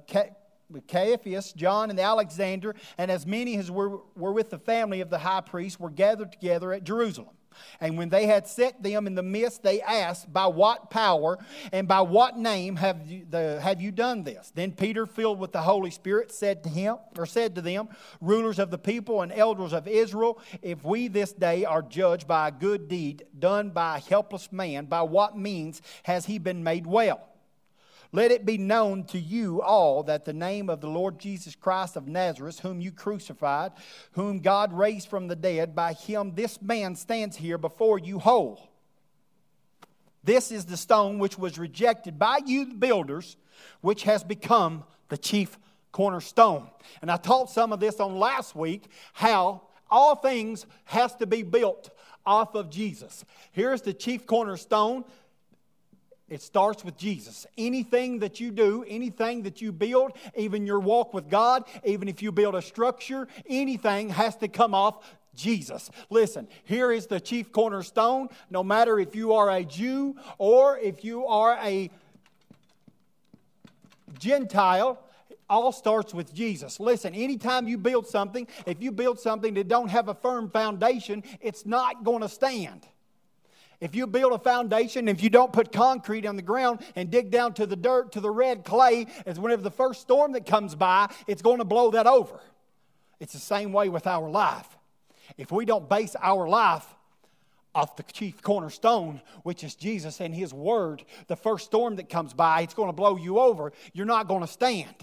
Caiaphas, 0.87 1.53
John, 1.53 1.89
and 1.89 1.99
Alexander, 1.99 2.75
and 2.97 3.09
as 3.09 3.25
many 3.25 3.57
as 3.57 3.71
were, 3.71 4.01
were 4.15 4.33
with 4.33 4.49
the 4.49 4.59
family 4.59 5.01
of 5.01 5.09
the 5.09 5.19
high 5.19 5.41
priest 5.41 5.79
were 5.79 5.89
gathered 5.89 6.31
together 6.31 6.73
at 6.73 6.83
Jerusalem. 6.83 7.35
And 7.79 7.97
when 7.97 8.09
they 8.09 8.25
had 8.25 8.47
set 8.47 8.81
them 8.81 9.07
in 9.07 9.15
the 9.15 9.23
midst, 9.23 9.63
they 9.63 9.81
asked, 9.81 10.31
By 10.31 10.47
what 10.47 10.89
power 10.89 11.37
and 11.71 11.87
by 11.87 12.01
what 12.01 12.37
name 12.37 12.75
have 12.75 13.07
you, 13.07 13.25
the, 13.29 13.59
have 13.61 13.81
you 13.81 13.91
done 13.91 14.23
this? 14.23 14.51
Then 14.53 14.71
Peter, 14.71 15.05
filled 15.05 15.39
with 15.39 15.51
the 15.51 15.61
Holy 15.61 15.91
Spirit, 15.91 16.31
said 16.31 16.63
to 16.63 16.69
him, 16.69 16.97
or 17.17 17.25
said 17.25 17.55
to 17.55 17.61
them, 17.61 17.89
Rulers 18.21 18.59
of 18.59 18.71
the 18.71 18.77
people 18.77 19.21
and 19.21 19.31
elders 19.31 19.73
of 19.73 19.87
Israel, 19.87 20.39
if 20.61 20.83
we 20.83 21.07
this 21.07 21.33
day 21.33 21.65
are 21.65 21.81
judged 21.81 22.27
by 22.27 22.49
a 22.49 22.51
good 22.51 22.87
deed 22.87 23.25
done 23.37 23.69
by 23.69 23.97
a 23.97 23.99
helpless 23.99 24.51
man, 24.51 24.85
by 24.85 25.01
what 25.01 25.37
means 25.37 25.81
has 26.03 26.25
he 26.25 26.37
been 26.37 26.63
made 26.63 26.85
well? 26.85 27.29
Let 28.11 28.31
it 28.31 28.45
be 28.45 28.57
known 28.57 29.03
to 29.05 29.19
you 29.19 29.61
all 29.61 30.01
that 30.03 30.25
the 30.25 30.33
name 30.33 30.69
of 30.69 30.81
the 30.81 30.89
Lord 30.89 31.19
Jesus 31.19 31.55
Christ 31.55 31.95
of 31.95 32.07
Nazareth, 32.07 32.59
whom 32.59 32.81
you 32.81 32.91
crucified, 32.91 33.73
whom 34.13 34.39
God 34.39 34.73
raised 34.73 35.09
from 35.09 35.27
the 35.27 35.35
dead, 35.35 35.75
by 35.75 35.93
him 35.93 36.33
this 36.33 36.59
man 36.61 36.95
stands 36.95 37.37
here 37.37 37.59
before 37.59 37.99
you 37.99 38.17
whole. 38.17 38.69
This 40.23 40.51
is 40.51 40.65
the 40.65 40.77
stone 40.77 41.19
which 41.19 41.37
was 41.37 41.59
rejected 41.59 42.17
by 42.17 42.39
you, 42.45 42.65
the 42.65 42.75
builders, 42.75 43.37
which 43.81 44.03
has 44.03 44.23
become 44.23 44.83
the 45.09 45.17
chief 45.17 45.57
cornerstone. 45.91 46.67
And 47.01 47.11
I 47.11 47.17
taught 47.17 47.49
some 47.49 47.71
of 47.71 47.79
this 47.79 47.99
on 47.99 48.17
last 48.17 48.55
week 48.55 48.85
how 49.13 49.61
all 49.89 50.15
things 50.15 50.65
has 50.85 51.15
to 51.15 51.27
be 51.27 51.43
built 51.43 51.89
off 52.25 52.55
of 52.55 52.69
Jesus. 52.69 53.23
Here's 53.51 53.81
the 53.81 53.93
chief 53.93 54.25
cornerstone. 54.25 55.03
It 56.29 56.41
starts 56.41 56.83
with 56.85 56.97
Jesus. 56.97 57.47
Anything 57.57 58.19
that 58.19 58.39
you 58.39 58.51
do, 58.51 58.85
anything 58.87 59.43
that 59.43 59.61
you 59.61 59.71
build, 59.71 60.13
even 60.35 60.65
your 60.65 60.79
walk 60.79 61.13
with 61.13 61.29
God, 61.29 61.63
even 61.83 62.07
if 62.07 62.21
you 62.21 62.31
build 62.31 62.55
a 62.55 62.61
structure, 62.61 63.27
anything 63.47 64.09
has 64.09 64.35
to 64.37 64.47
come 64.47 64.73
off 64.73 65.15
Jesus. 65.35 65.89
Listen, 66.09 66.47
here 66.63 66.91
is 66.91 67.07
the 67.07 67.19
chief 67.19 67.51
cornerstone. 67.51 68.29
No 68.49 68.63
matter 68.63 68.99
if 68.99 69.15
you 69.15 69.33
are 69.33 69.49
a 69.49 69.63
Jew 69.63 70.15
or 70.37 70.77
if 70.77 71.03
you 71.03 71.25
are 71.25 71.57
a 71.61 71.89
Gentile, 74.19 74.99
all 75.49 75.71
starts 75.71 76.13
with 76.13 76.33
Jesus. 76.33 76.79
Listen, 76.79 77.15
anytime 77.15 77.67
you 77.67 77.77
build 77.77 78.05
something, 78.05 78.47
if 78.67 78.81
you 78.81 78.91
build 78.91 79.19
something 79.19 79.55
that 79.55 79.67
don't 79.67 79.89
have 79.89 80.07
a 80.09 80.13
firm 80.13 80.49
foundation, 80.51 81.23
it's 81.41 81.65
not 81.65 82.03
going 82.03 82.21
to 82.21 82.29
stand. 82.29 82.85
If 83.81 83.95
you 83.95 84.07
build 84.07 84.33
a 84.33 84.39
foundation, 84.39 85.07
if 85.07 85.23
you 85.23 85.29
don't 85.29 85.53
put 85.53 85.71
concrete 85.71 86.25
on 86.25 86.35
the 86.35 86.41
ground 86.41 86.79
and 86.95 87.09
dig 87.09 87.31
down 87.31 87.53
to 87.53 87.65
the 87.65 87.77
dirt, 87.77 88.11
to 88.13 88.19
the 88.19 88.29
red 88.29 88.65
clay, 88.65 89.07
as 89.25 89.39
whenever 89.39 89.61
the 89.61 89.71
first 89.71 90.01
storm 90.01 90.33
that 90.33 90.45
comes 90.45 90.75
by, 90.75 91.09
it's 91.27 91.41
going 91.41 91.59
to 91.59 91.65
blow 91.65 91.91
that 91.91 92.05
over. 92.05 92.39
It's 93.19 93.33
the 93.33 93.39
same 93.39 93.71
way 93.71 93.87
with 93.89 94.05
our 94.05 94.29
life. 94.29 94.67
If 95.37 95.51
we 95.51 95.63
don't 95.65 95.87
base 95.87 96.15
our 96.21 96.47
life 96.47 96.85
off 97.73 97.95
the 97.95 98.03
chief 98.03 98.41
cornerstone, 98.41 99.21
which 99.43 99.63
is 99.63 99.75
Jesus 99.75 100.19
and 100.19 100.33
His 100.33 100.53
Word, 100.53 101.05
the 101.27 101.35
first 101.35 101.65
storm 101.65 101.95
that 101.97 102.09
comes 102.09 102.33
by, 102.33 102.61
it's 102.61 102.73
going 102.73 102.89
to 102.89 102.93
blow 102.93 103.15
you 103.15 103.39
over. 103.39 103.71
You're 103.93 104.05
not 104.05 104.27
going 104.27 104.41
to 104.41 104.47
stand. 104.47 104.95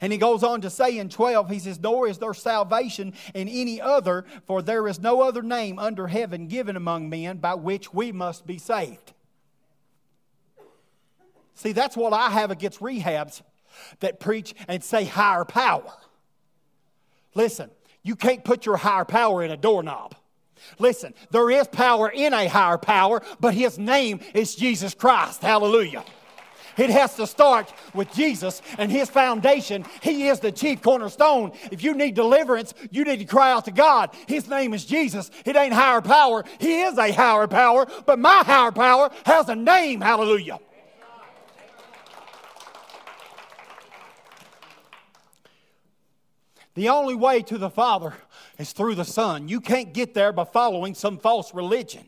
And 0.00 0.12
he 0.12 0.18
goes 0.18 0.42
on 0.42 0.60
to 0.62 0.70
say 0.70 0.98
in 0.98 1.08
12, 1.08 1.50
he 1.50 1.58
says, 1.58 1.80
Nor 1.80 2.08
is 2.08 2.18
there 2.18 2.34
salvation 2.34 3.14
in 3.34 3.48
any 3.48 3.80
other, 3.80 4.24
for 4.46 4.62
there 4.62 4.86
is 4.88 5.00
no 5.00 5.22
other 5.22 5.42
name 5.42 5.78
under 5.78 6.06
heaven 6.06 6.48
given 6.48 6.76
among 6.76 7.08
men 7.08 7.38
by 7.38 7.54
which 7.54 7.92
we 7.92 8.12
must 8.12 8.46
be 8.46 8.58
saved. 8.58 9.12
See, 11.54 11.72
that's 11.72 11.96
what 11.96 12.12
I 12.12 12.30
have 12.30 12.50
against 12.50 12.80
rehabs 12.80 13.42
that 14.00 14.20
preach 14.20 14.54
and 14.68 14.84
say 14.84 15.04
higher 15.04 15.44
power. 15.44 15.92
Listen, 17.34 17.70
you 18.02 18.16
can't 18.16 18.44
put 18.44 18.66
your 18.66 18.76
higher 18.76 19.04
power 19.04 19.42
in 19.42 19.50
a 19.50 19.56
doorknob. 19.56 20.14
Listen, 20.78 21.14
there 21.30 21.50
is 21.50 21.66
power 21.68 22.08
in 22.08 22.32
a 22.32 22.46
higher 22.46 22.78
power, 22.78 23.22
but 23.40 23.54
his 23.54 23.78
name 23.78 24.20
is 24.34 24.54
Jesus 24.54 24.94
Christ. 24.94 25.42
Hallelujah. 25.42 26.04
It 26.76 26.90
has 26.90 27.14
to 27.16 27.26
start 27.26 27.72
with 27.94 28.12
Jesus 28.12 28.62
and 28.78 28.90
His 28.90 29.08
foundation. 29.08 29.84
He 30.02 30.28
is 30.28 30.40
the 30.40 30.52
chief 30.52 30.82
cornerstone. 30.82 31.52
If 31.70 31.82
you 31.82 31.94
need 31.94 32.14
deliverance, 32.14 32.74
you 32.90 33.04
need 33.04 33.18
to 33.18 33.24
cry 33.24 33.52
out 33.52 33.64
to 33.66 33.70
God. 33.70 34.10
His 34.26 34.48
name 34.48 34.74
is 34.74 34.84
Jesus. 34.84 35.30
It 35.44 35.56
ain't 35.56 35.72
higher 35.72 36.00
power. 36.00 36.44
He 36.58 36.82
is 36.82 36.98
a 36.98 37.12
higher 37.12 37.46
power, 37.46 37.86
but 38.04 38.18
my 38.18 38.42
higher 38.44 38.72
power 38.72 39.10
has 39.24 39.48
a 39.48 39.54
name. 39.54 40.00
Hallelujah. 40.00 40.58
The 46.74 46.90
only 46.90 47.14
way 47.14 47.40
to 47.42 47.56
the 47.56 47.70
Father 47.70 48.12
is 48.58 48.72
through 48.72 48.96
the 48.96 49.04
Son. 49.04 49.48
You 49.48 49.62
can't 49.62 49.94
get 49.94 50.12
there 50.12 50.30
by 50.30 50.44
following 50.44 50.94
some 50.94 51.16
false 51.16 51.54
religion. 51.54 52.06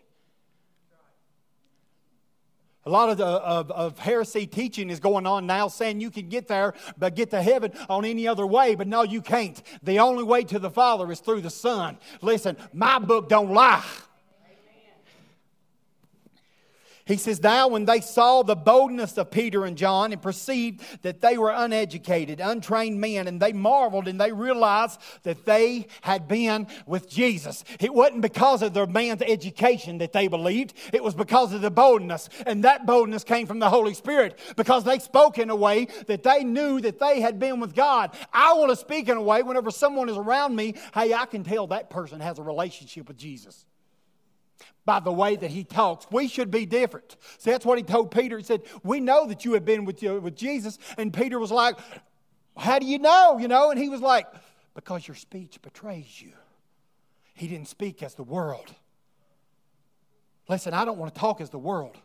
A 2.88 2.90
lot 2.90 3.10
of, 3.10 3.18
the, 3.18 3.26
of, 3.26 3.70
of, 3.70 3.98
heresy 3.98 4.46
teaching 4.46 4.88
is 4.88 4.98
going 4.98 5.26
on 5.26 5.46
now 5.46 5.68
saying 5.68 6.00
you 6.00 6.10
can 6.10 6.30
get 6.30 6.48
there, 6.48 6.72
but 6.96 7.14
get 7.14 7.28
to 7.32 7.42
heaven 7.42 7.70
on 7.90 8.06
any 8.06 8.26
other 8.26 8.46
way. 8.46 8.74
But 8.76 8.88
no, 8.88 9.02
you 9.02 9.20
can't. 9.20 9.62
The 9.82 9.98
only 9.98 10.24
way 10.24 10.42
to 10.44 10.58
the 10.58 10.70
Father 10.70 11.12
is 11.12 11.20
through 11.20 11.42
the 11.42 11.50
Son. 11.50 11.98
Listen, 12.22 12.56
my 12.72 12.98
book 12.98 13.28
don't 13.28 13.52
lie. 13.52 13.84
He 17.08 17.16
says, 17.16 17.42
Now, 17.42 17.68
when 17.68 17.86
they 17.86 18.02
saw 18.02 18.42
the 18.42 18.54
boldness 18.54 19.16
of 19.16 19.30
Peter 19.30 19.64
and 19.64 19.78
John 19.78 20.12
and 20.12 20.20
perceived 20.20 20.82
that 21.02 21.22
they 21.22 21.38
were 21.38 21.50
uneducated, 21.50 22.38
untrained 22.38 23.00
men, 23.00 23.26
and 23.26 23.40
they 23.40 23.54
marveled 23.54 24.08
and 24.08 24.20
they 24.20 24.30
realized 24.30 25.00
that 25.22 25.46
they 25.46 25.86
had 26.02 26.28
been 26.28 26.66
with 26.86 27.08
Jesus. 27.08 27.64
It 27.80 27.94
wasn't 27.94 28.20
because 28.20 28.60
of 28.60 28.74
their 28.74 28.86
man's 28.86 29.22
education 29.22 29.98
that 29.98 30.12
they 30.12 30.28
believed, 30.28 30.74
it 30.92 31.02
was 31.02 31.14
because 31.14 31.54
of 31.54 31.62
the 31.62 31.70
boldness. 31.70 32.28
And 32.44 32.64
that 32.64 32.84
boldness 32.84 33.24
came 33.24 33.46
from 33.46 33.58
the 33.58 33.70
Holy 33.70 33.94
Spirit 33.94 34.38
because 34.56 34.84
they 34.84 34.98
spoke 34.98 35.38
in 35.38 35.48
a 35.48 35.56
way 35.56 35.86
that 36.08 36.22
they 36.22 36.44
knew 36.44 36.78
that 36.82 37.00
they 37.00 37.22
had 37.22 37.38
been 37.38 37.58
with 37.58 37.74
God. 37.74 38.14
I 38.34 38.52
want 38.52 38.68
to 38.68 38.76
speak 38.76 39.08
in 39.08 39.16
a 39.16 39.22
way 39.22 39.42
whenever 39.42 39.70
someone 39.70 40.10
is 40.10 40.18
around 40.18 40.54
me, 40.54 40.74
hey, 40.92 41.14
I 41.14 41.24
can 41.24 41.42
tell 41.42 41.68
that 41.68 41.88
person 41.88 42.20
has 42.20 42.38
a 42.38 42.42
relationship 42.42 43.08
with 43.08 43.16
Jesus 43.16 43.64
by 44.88 45.00
the 45.00 45.12
way 45.12 45.36
that 45.36 45.50
he 45.50 45.64
talks. 45.64 46.06
We 46.10 46.28
should 46.28 46.50
be 46.50 46.64
different. 46.64 47.16
See, 47.36 47.50
that's 47.50 47.66
what 47.66 47.76
he 47.76 47.84
told 47.84 48.10
Peter. 48.10 48.38
He 48.38 48.42
said, 48.42 48.62
We 48.82 49.00
know 49.00 49.26
that 49.26 49.44
you 49.44 49.52
have 49.52 49.66
been 49.66 49.84
with, 49.84 50.02
you, 50.02 50.18
with 50.18 50.34
Jesus. 50.34 50.78
And 50.96 51.12
Peter 51.12 51.38
was 51.38 51.50
like, 51.50 51.76
How 52.56 52.78
do 52.78 52.86
you 52.86 52.98
know? 52.98 53.36
You 53.36 53.48
know, 53.48 53.70
and 53.70 53.78
he 53.78 53.90
was 53.90 54.00
like, 54.00 54.26
Because 54.74 55.06
your 55.06 55.14
speech 55.14 55.60
betrays 55.60 56.22
you. 56.22 56.32
He 57.34 57.48
didn't 57.48 57.68
speak 57.68 58.02
as 58.02 58.14
the 58.14 58.22
world. 58.22 58.72
Listen, 60.48 60.72
I 60.72 60.86
don't 60.86 60.96
want 60.96 61.14
to 61.14 61.20
talk 61.20 61.42
as 61.42 61.50
the 61.50 61.58
world. 61.58 61.98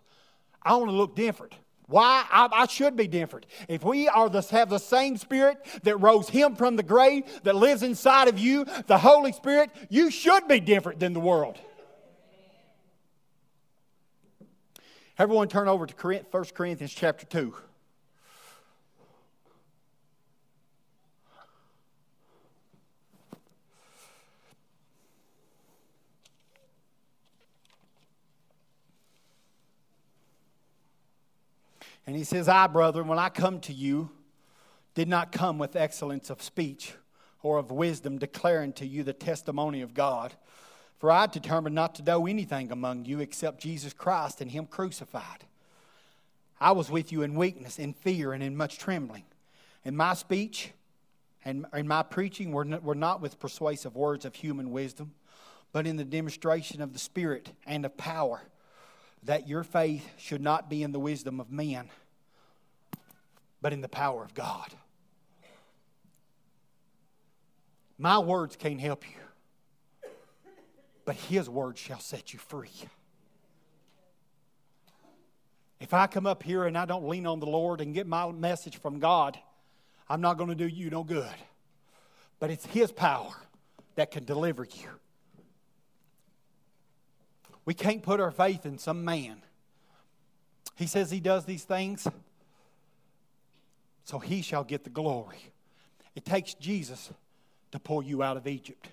I 0.62 0.76
want 0.76 0.89
to 0.89 0.98
look 0.98 1.15
different. 1.15 1.54
Why? 1.88 2.26
I, 2.30 2.50
I, 2.52 2.67
should 2.67 2.98
be 2.98 3.08
different. 3.08 3.46
If 3.69 3.86
we 3.86 4.10
are 4.10 4.28
the, 4.28 4.41
have 4.52 4.69
the 4.69 4.78
same 4.78 5.15
spirit 5.15 5.58
that 5.84 5.96
rose 6.02 6.28
him 6.28 6.58
from 6.58 6.76
the 6.76 6.84
grave, 6.84 7.24
that 7.43 7.56
lives 7.56 7.82
inside 7.82 8.28
of 8.28 8.38
you, 8.38 8.65
the 8.88 8.98
Holy 8.98 9.32
Spirit, 9.32 9.69
you 9.89 10.12
should 10.12 10.50
be 10.50 10.60
different 10.60 11.00
than 11.00 11.13
the 11.13 11.22
world. 11.22 11.58
Everyone 15.19 15.47
turn 15.47 15.67
over 15.67 15.86
to 15.86 16.23
1 16.32 16.45
Corinthians 16.56 16.91
chapter 16.91 17.26
2. 17.28 17.54
And 32.06 32.15
he 32.15 32.23
says, 32.23 32.49
I, 32.49 32.67
brethren, 32.67 33.08
when 33.08 33.19
I 33.19 33.30
come 33.30 33.60
to 33.62 33.73
you, 33.73 34.10
did 34.95 35.08
not 35.08 35.32
come 35.32 35.58
with 35.58 35.76
excellence 35.76 36.30
of 36.30 36.41
speech 36.41 36.93
or 37.41 37.60
of 37.60 37.71
wisdom, 37.71 38.17
declaring 38.17 38.73
to 38.73 38.86
you 38.86 39.04
the 39.04 39.13
testimony 39.13 39.82
of 39.82 39.93
God. 39.93 40.34
For 41.04 41.12
I 41.12 41.26
determined 41.26 41.76
not 41.76 41.96
to 41.96 42.02
know 42.02 42.28
anything 42.28 42.72
among 42.72 43.04
you 43.04 43.20
except 43.20 43.60
Jesus 43.60 43.92
Christ 43.92 44.39
and 44.39 44.50
Him 44.50 44.66
crucified. 44.66 45.44
I 46.62 46.72
was 46.72 46.89
with 46.89 47.12
you 47.12 47.24
in 47.24 47.36
weakness, 47.36 47.78
in 47.78 47.92
fear, 47.92 48.32
and 48.32 48.42
in 48.42 48.56
much 48.56 48.80
trembling. 48.80 49.26
In 49.84 49.98
my 49.98 50.13
speech 50.13 50.72
and 51.44 51.66
in 51.74 51.89
my 51.89 52.04
preaching 52.04 52.54
were 52.54 52.63
were 52.82 52.96
not 52.96 53.20
with 53.20 53.38
persuasive 53.38 53.98
words 53.98 54.24
of 54.24 54.34
human 54.34 54.72
wisdom, 54.72 55.12
but 55.74 55.86
in 55.86 55.98
the 55.98 56.06
demonstration 56.06 56.82
of 56.82 56.94
the 56.94 57.00
Spirit 57.00 57.52
and 57.68 57.86
of 57.86 57.98
power, 57.98 58.42
that 59.24 59.46
your 59.46 59.66
faith 59.66 60.10
should 60.18 60.42
not 60.42 60.70
be 60.70 60.84
in 60.84 60.94
the 60.94 61.02
wisdom 61.02 61.42
of 61.42 61.52
men, 61.52 61.89
but 63.62 63.74
in 63.74 63.82
the 63.82 63.89
power 63.89 64.24
of 64.24 64.34
God. 64.34 64.74
My 67.98 68.20
words 68.20 68.56
can't 68.56 68.80
help 68.80 69.04
you 69.06 69.22
but 71.06 71.16
his 71.16 71.50
word 71.50 71.78
shall 71.78 72.00
set 72.00 72.34
you 72.34 72.39
free. 72.39 72.70
If 75.84 75.94
I 75.94 76.08
come 76.08 76.26
up 76.26 76.44
here 76.44 76.63
and 76.63 76.78
I 76.78 76.86
don't 76.86 77.10
lean 77.10 77.28
on 77.28 77.42
the 77.42 77.46
Lord 77.46 77.82
and 77.82 77.94
get 77.94 78.08
my 78.08 78.32
message 78.32 78.78
from 78.78 79.00
God, 79.00 79.38
I'm 80.08 80.22
not 80.22 80.38
going 80.38 80.50
to 80.50 80.56
do 80.56 80.66
you 80.66 80.89
no 80.89 81.04
good. 81.04 81.36
But 82.39 82.52
it's 82.52 82.66
His 82.68 82.92
power 82.92 83.34
that 83.96 84.10
can 84.10 84.24
deliver 84.24 84.63
you. 84.63 84.88
We 87.66 87.74
can't 87.74 88.02
put 88.02 88.20
our 88.20 88.32
faith 88.32 88.66
in 88.66 88.78
some 88.78 89.04
man. 89.04 89.42
He 90.76 90.88
says 90.88 91.12
He 91.12 91.20
does 91.20 91.44
these 91.44 91.66
things, 91.66 92.08
so 94.06 94.20
He 94.20 94.42
shall 94.42 94.63
get 94.63 94.86
the 94.86 94.89
glory. 94.89 95.52
It 96.16 96.24
takes 96.24 96.54
Jesus 96.54 97.12
to 97.72 97.80
pull 97.80 98.04
you 98.04 98.24
out 98.24 98.38
of 98.38 98.48
Egypt. 98.48 98.88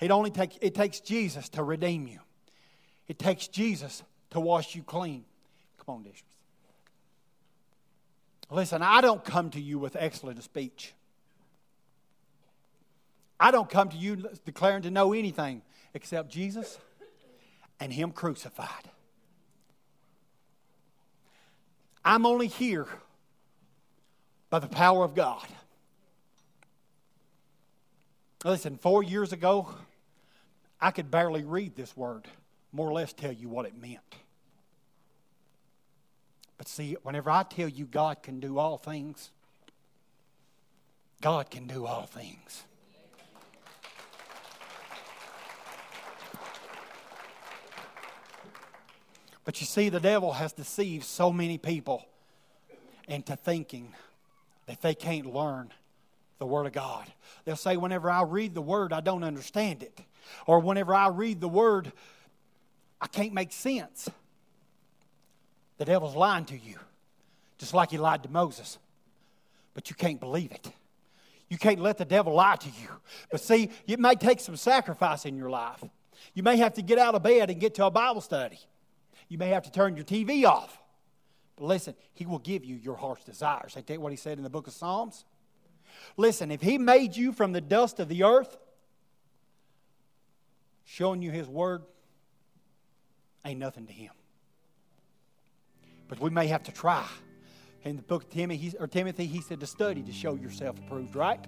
It 0.00 0.10
only 0.10 0.30
takes 0.30 0.56
it 0.60 0.74
takes 0.74 1.00
Jesus 1.00 1.48
to 1.50 1.62
redeem 1.62 2.06
you. 2.06 2.20
It 3.08 3.18
takes 3.18 3.48
Jesus 3.48 4.02
to 4.30 4.40
wash 4.40 4.74
you 4.74 4.82
clean. 4.82 5.24
Come 5.84 5.96
on, 5.96 6.02
Dishes. 6.02 6.22
Listen, 8.50 8.82
I 8.82 9.00
don't 9.00 9.24
come 9.24 9.50
to 9.50 9.60
you 9.60 9.78
with 9.78 9.96
excellent 9.98 10.42
speech. 10.42 10.92
I 13.38 13.50
don't 13.50 13.68
come 13.68 13.88
to 13.90 13.96
you 13.96 14.28
declaring 14.44 14.82
to 14.82 14.90
know 14.90 15.12
anything 15.12 15.62
except 15.92 16.30
Jesus 16.30 16.78
and 17.80 17.92
Him 17.92 18.12
crucified. 18.12 18.90
I'm 22.04 22.26
only 22.26 22.48
here 22.48 22.86
by 24.50 24.58
the 24.58 24.68
power 24.68 25.04
of 25.04 25.14
God. 25.14 25.46
Listen, 28.44 28.76
four 28.76 29.02
years 29.02 29.32
ago, 29.32 29.74
I 30.78 30.90
could 30.90 31.10
barely 31.10 31.44
read 31.44 31.76
this 31.76 31.96
word, 31.96 32.28
more 32.72 32.86
or 32.86 32.92
less 32.92 33.14
tell 33.14 33.32
you 33.32 33.48
what 33.48 33.64
it 33.64 33.74
meant. 33.80 34.00
But 36.58 36.68
see, 36.68 36.98
whenever 37.02 37.30
I 37.30 37.42
tell 37.44 37.68
you 37.68 37.86
God 37.86 38.22
can 38.22 38.40
do 38.40 38.58
all 38.58 38.76
things, 38.76 39.30
God 41.22 41.50
can 41.50 41.66
do 41.66 41.86
all 41.86 42.04
things. 42.04 42.64
But 49.46 49.60
you 49.60 49.66
see, 49.66 49.88
the 49.88 50.00
devil 50.00 50.34
has 50.34 50.52
deceived 50.52 51.04
so 51.04 51.32
many 51.32 51.56
people 51.56 52.06
into 53.08 53.36
thinking 53.36 53.94
that 54.66 54.82
they 54.82 54.94
can't 54.94 55.32
learn 55.32 55.72
the 56.44 56.52
Word 56.52 56.66
of 56.66 56.72
God. 56.72 57.06
They'll 57.46 57.56
say, 57.56 57.78
whenever 57.78 58.10
I 58.10 58.22
read 58.22 58.54
the 58.54 58.60
Word, 58.60 58.92
I 58.92 59.00
don't 59.00 59.24
understand 59.24 59.82
it. 59.82 59.98
Or 60.46 60.60
whenever 60.60 60.94
I 60.94 61.08
read 61.08 61.40
the 61.40 61.48
Word, 61.48 61.90
I 63.00 63.06
can't 63.06 63.32
make 63.32 63.50
sense. 63.50 64.10
The 65.78 65.86
devil's 65.86 66.14
lying 66.14 66.44
to 66.46 66.58
you, 66.58 66.76
just 67.56 67.72
like 67.72 67.92
he 67.92 67.98
lied 67.98 68.22
to 68.24 68.28
Moses. 68.28 68.78
But 69.72 69.88
you 69.88 69.96
can't 69.96 70.20
believe 70.20 70.52
it. 70.52 70.70
You 71.48 71.56
can't 71.56 71.80
let 71.80 71.96
the 71.96 72.04
devil 72.04 72.34
lie 72.34 72.56
to 72.56 72.68
you. 72.68 72.88
But 73.30 73.40
see, 73.40 73.70
it 73.86 73.98
may 73.98 74.16
take 74.16 74.40
some 74.40 74.56
sacrifice 74.56 75.24
in 75.24 75.38
your 75.38 75.48
life. 75.48 75.82
You 76.34 76.42
may 76.42 76.58
have 76.58 76.74
to 76.74 76.82
get 76.82 76.98
out 76.98 77.14
of 77.14 77.22
bed 77.22 77.48
and 77.48 77.58
get 77.58 77.74
to 77.76 77.86
a 77.86 77.90
Bible 77.90 78.20
study. 78.20 78.58
You 79.28 79.38
may 79.38 79.48
have 79.48 79.62
to 79.62 79.72
turn 79.72 79.96
your 79.96 80.04
TV 80.04 80.44
off. 80.44 80.78
But 81.56 81.64
listen, 81.64 81.94
he 82.12 82.26
will 82.26 82.38
give 82.38 82.66
you 82.66 82.76
your 82.76 82.96
heart's 82.96 83.24
desires. 83.24 83.72
Tell 83.72 83.82
you 83.88 84.00
what 84.00 84.12
he 84.12 84.16
said 84.16 84.36
in 84.36 84.44
the 84.44 84.50
book 84.50 84.66
of 84.66 84.74
Psalms. 84.74 85.24
Listen, 86.16 86.50
if 86.50 86.60
he 86.60 86.78
made 86.78 87.16
you 87.16 87.32
from 87.32 87.52
the 87.52 87.60
dust 87.60 88.00
of 88.00 88.08
the 88.08 88.24
earth, 88.24 88.56
showing 90.84 91.22
you 91.22 91.30
his 91.30 91.48
word 91.48 91.82
ain't 93.44 93.58
nothing 93.58 93.86
to 93.86 93.92
him. 93.92 94.12
But 96.08 96.20
we 96.20 96.30
may 96.30 96.46
have 96.48 96.62
to 96.64 96.72
try. 96.72 97.06
In 97.82 97.96
the 97.96 98.02
book 98.02 98.24
of 98.24 98.30
Timothy, 98.30 98.72
or 98.78 98.86
Timothy, 98.86 99.26
he 99.26 99.40
said 99.40 99.60
to 99.60 99.66
study 99.66 100.02
to 100.02 100.12
show 100.12 100.34
yourself 100.34 100.78
approved, 100.78 101.14
right? 101.14 101.44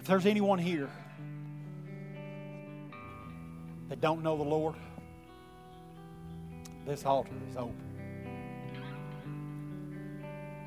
If 0.00 0.08
there's 0.08 0.26
anyone 0.26 0.58
here 0.58 0.90
that 3.88 4.00
don't 4.00 4.24
know 4.24 4.36
the 4.36 4.42
Lord, 4.42 4.74
this 6.86 7.04
altar 7.06 7.34
is 7.48 7.56
open. 7.56 7.76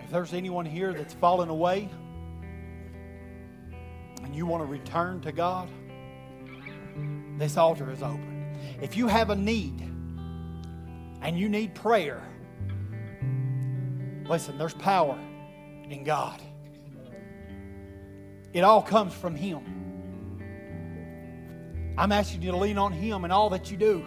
If 0.04 0.12
there's 0.12 0.34
anyone 0.34 0.66
here 0.66 0.94
that's 0.94 1.14
fallen 1.14 1.50
away 1.50 1.90
and 4.24 4.36
you 4.36 4.46
want 4.46 4.62
to 4.64 4.68
return 4.68 5.22
to 5.22 5.32
God, 5.32 5.70
this 7.38 7.58
altar 7.58 7.92
is 7.92 8.02
open. 8.02 8.56
If 8.82 8.96
you 8.96 9.08
have 9.08 9.30
a 9.30 9.36
need 9.36 9.82
and 11.22 11.38
you 11.38 11.50
need 11.50 11.76
prayer, 11.76 12.22
listen, 14.28 14.58
there's 14.58 14.74
power 14.76 15.20
in 15.90 16.04
God. 16.04 16.42
It 18.54 18.64
all 18.64 18.82
comes 18.82 19.14
from 19.14 19.36
Him. 19.36 19.64
I'm 21.98 22.12
asking 22.12 22.42
you 22.42 22.52
to 22.52 22.58
lean 22.58 22.78
on 22.78 22.94
Him 22.94 23.26
in 23.26 23.32
all 23.32 23.50
that 23.50 23.72
you 23.72 23.78
do. 23.78 24.06